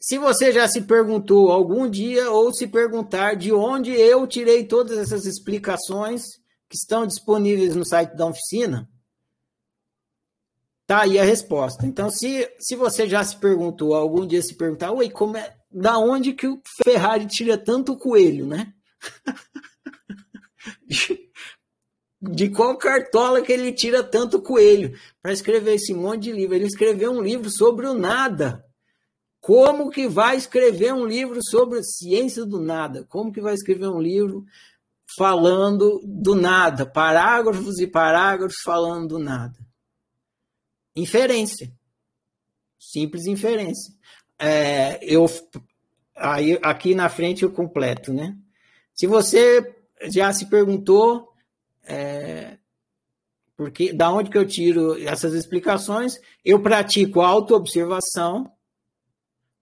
se 0.00 0.16
você 0.16 0.52
já 0.52 0.68
se 0.68 0.82
perguntou 0.82 1.50
algum 1.50 1.90
dia 1.90 2.30
ou 2.30 2.54
se 2.54 2.68
perguntar 2.68 3.34
de 3.34 3.52
onde 3.52 3.90
eu 3.90 4.24
tirei 4.28 4.64
todas 4.64 4.96
essas 4.96 5.26
explicações 5.26 6.22
que 6.68 6.76
estão 6.76 7.04
disponíveis 7.04 7.74
no 7.74 7.84
site 7.84 8.14
da 8.14 8.26
oficina, 8.26 8.88
tá 10.86 11.00
aí 11.00 11.18
a 11.18 11.24
resposta. 11.24 11.84
Então, 11.84 12.08
se, 12.10 12.48
se 12.60 12.76
você 12.76 13.08
já 13.08 13.24
se 13.24 13.36
perguntou, 13.38 13.92
algum 13.92 14.24
dia 14.24 14.40
se 14.40 14.54
perguntar, 14.54 14.92
oi, 14.92 15.10
como 15.10 15.36
é, 15.36 15.56
da 15.68 15.98
onde 15.98 16.32
que 16.32 16.46
o 16.46 16.62
Ferrari 16.84 17.26
tira 17.26 17.58
tanto 17.58 17.96
coelho, 17.96 18.46
né? 18.46 18.72
de 22.30 22.48
qual 22.48 22.76
cartola 22.76 23.42
que 23.42 23.52
ele 23.52 23.72
tira 23.72 24.02
tanto 24.02 24.40
coelho 24.40 24.98
para 25.22 25.32
escrever 25.32 25.74
esse 25.74 25.92
monte 25.94 26.24
de 26.24 26.32
livro. 26.32 26.54
Ele 26.54 26.66
escreveu 26.66 27.12
um 27.12 27.20
livro 27.20 27.50
sobre 27.50 27.86
o 27.86 27.94
nada. 27.94 28.64
Como 29.40 29.90
que 29.90 30.08
vai 30.08 30.36
escrever 30.36 30.92
um 30.92 31.06
livro 31.06 31.38
sobre 31.42 31.82
ciência 31.82 32.44
do 32.44 32.60
nada? 32.60 33.04
Como 33.08 33.32
que 33.32 33.40
vai 33.40 33.54
escrever 33.54 33.88
um 33.88 34.00
livro 34.00 34.44
falando 35.16 36.00
do 36.04 36.34
nada? 36.34 36.84
Parágrafos 36.84 37.78
e 37.78 37.86
parágrafos 37.86 38.56
falando 38.64 39.08
do 39.08 39.18
nada. 39.18 39.56
Inferência. 40.96 41.72
Simples 42.78 43.26
inferência. 43.26 43.94
É, 44.38 44.98
eu, 45.02 45.26
aí, 46.16 46.58
aqui 46.62 46.94
na 46.94 47.08
frente 47.08 47.42
eu 47.42 47.52
completo, 47.52 48.12
né? 48.12 48.36
Se 48.94 49.06
você 49.06 49.76
já 50.10 50.32
se 50.32 50.46
perguntou 50.46 51.35
é, 51.86 52.58
porque 53.56 53.92
da 53.92 54.12
onde 54.12 54.30
que 54.30 54.36
eu 54.36 54.46
tiro 54.46 55.00
essas 55.08 55.32
explicações? 55.32 56.20
Eu 56.44 56.60
pratico 56.60 57.20
autoobservação, 57.22 58.52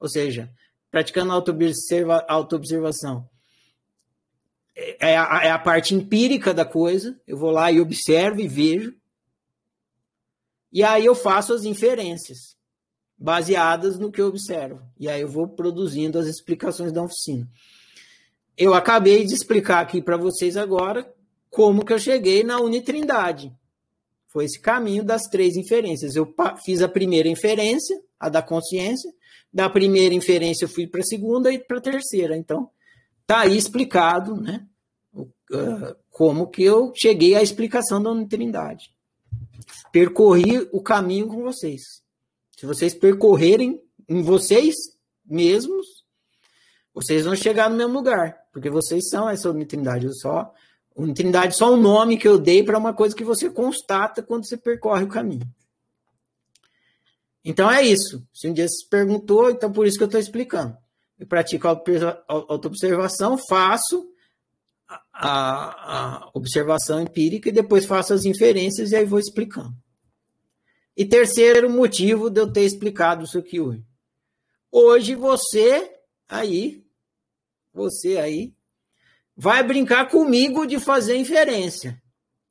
ou 0.01 0.09
seja, 0.09 0.53
praticando 0.91 1.33
autoobserva, 1.33 2.25
autoobservação 2.29 3.29
é, 4.75 5.13
é 5.13 5.17
a, 5.17 5.41
é 5.45 5.51
a 5.51 5.59
parte 5.59 5.95
empírica 5.95 6.53
da 6.53 6.65
coisa, 6.65 7.19
eu 7.27 7.39
vou 7.39 7.51
lá 7.51 7.71
e 7.71 7.81
observo 7.81 8.41
e 8.41 8.49
vejo, 8.49 8.95
e 10.73 10.83
aí 10.83 11.05
eu 11.05 11.15
faço 11.15 11.53
as 11.53 11.65
inferências 11.65 12.57
baseadas 13.17 13.97
no 13.97 14.11
que 14.11 14.21
eu 14.21 14.27
observo, 14.27 14.83
e 14.99 15.09
aí 15.09 15.21
eu 15.21 15.29
vou 15.29 15.47
produzindo 15.47 16.19
as 16.19 16.27
explicações 16.27 16.93
da 16.93 17.03
oficina. 17.03 17.49
Eu 18.57 18.75
acabei 18.75 19.25
de 19.25 19.35
explicar 19.35 19.81
aqui 19.81 20.03
para 20.03 20.17
vocês 20.17 20.57
agora 20.57 21.14
como 21.55 21.85
que 21.85 21.93
eu 21.93 21.99
cheguei 22.01 22.43
na 22.43 22.59
unitrindade. 22.59 23.55
Foi 24.27 24.45
esse 24.45 24.59
caminho 24.59 25.05
das 25.05 25.23
três 25.23 25.57
inferências. 25.57 26.17
Eu 26.17 26.35
fiz 26.65 26.83
a 26.83 26.89
primeira 26.89 27.29
inferência, 27.29 27.97
a 28.19 28.29
da 28.29 28.43
consciência, 28.43 29.09
da 29.53 29.71
primeira 29.71 30.13
inferência 30.13 30.65
eu 30.65 30.69
fui 30.69 30.89
para 30.89 31.01
a 31.01 31.05
segunda 31.05 31.53
e 31.53 31.59
para 31.61 31.79
a 31.79 31.81
terceira. 31.81 32.37
Então, 32.37 32.69
tá 33.25 33.43
aí 33.43 33.57
explicado, 33.57 34.35
né? 34.35 34.67
Como 36.11 36.49
que 36.49 36.65
eu 36.65 36.93
cheguei 36.97 37.37
à 37.37 37.43
explicação 37.43 38.03
da 38.03 38.11
unitrindade. 38.11 38.91
Percorri 39.93 40.69
o 40.73 40.83
caminho 40.83 41.29
com 41.29 41.41
vocês. 41.41 42.03
Se 42.59 42.67
vocês 42.67 42.93
percorrerem 42.93 43.81
em 44.09 44.23
vocês 44.23 44.75
mesmos, 45.25 46.05
vocês 46.93 47.25
vão 47.25 47.37
chegar 47.37 47.71
no 47.71 47.77
mesmo 47.77 47.93
lugar, 47.93 48.37
porque 48.53 48.69
vocês 48.69 49.09
são 49.09 49.29
essa 49.29 49.49
unitrindade. 49.49 50.07
Eu 50.07 50.15
só 50.15 50.53
Trindade 51.15 51.57
só 51.57 51.73
um 51.75 51.77
nome 51.77 52.17
que 52.17 52.29
eu 52.29 52.39
dei 52.39 52.63
para 52.63 52.79
uma 52.79 52.95
coisa 52.95 53.17
que 53.17 53.25
você 53.25 53.51
constata 53.51 54.23
quando 54.23 54.47
você 54.47 54.57
percorre 54.57 55.05
o 55.05 55.09
caminho. 55.09 55.47
Então 57.45 57.71
é 57.71 57.83
isso. 57.83 58.27
Se 58.33 58.49
um 58.49 58.53
dia 58.53 58.69
se 58.69 58.89
perguntou, 58.89 59.51
então 59.51 59.73
por 59.73 59.87
isso 59.87 59.99
que 59.99 60.05
eu 60.05 60.09
estou 60.09 60.21
explicando. 60.21 60.77
Eu 61.19 61.27
pratico 61.27 61.69
a 61.69 61.83
autoobservação, 62.29 63.37
faço 63.37 64.09
a, 65.13 66.25
a, 66.25 66.31
observação 66.33 67.01
empírica 67.01 67.49
e 67.49 67.53
depois 67.53 67.85
faço 67.85 68.15
as 68.15 68.25
inferências 68.25 68.93
e 68.93 68.97
aí 68.97 69.05
vou 69.05 69.19
explicando. 69.19 69.75
E 70.97 71.05
terceiro 71.05 71.69
motivo 71.69 72.31
de 72.31 72.41
eu 72.41 72.53
ter 72.53 72.63
explicado 72.63 73.25
isso 73.25 73.39
aqui 73.39 73.61
hoje. 73.61 73.85
Hoje 74.71 75.15
você 75.15 75.93
aí, 76.29 76.85
você 77.73 78.19
aí, 78.19 78.55
vai 79.37 79.63
brincar 79.63 80.09
comigo 80.09 80.67
de 80.67 80.79
fazer 80.79 81.17
inferência. 81.17 82.01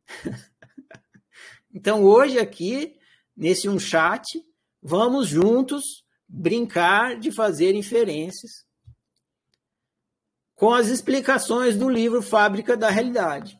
então, 1.73 2.03
hoje 2.03 2.39
aqui, 2.39 2.97
nesse 3.35 3.69
um 3.69 3.79
chat, 3.79 4.43
vamos 4.81 5.27
juntos 5.27 6.03
brincar 6.27 7.19
de 7.19 7.31
fazer 7.31 7.75
inferências 7.75 8.65
com 10.55 10.73
as 10.73 10.87
explicações 10.87 11.75
do 11.75 11.89
livro 11.89 12.21
Fábrica 12.21 12.77
da 12.77 12.89
Realidade. 12.89 13.59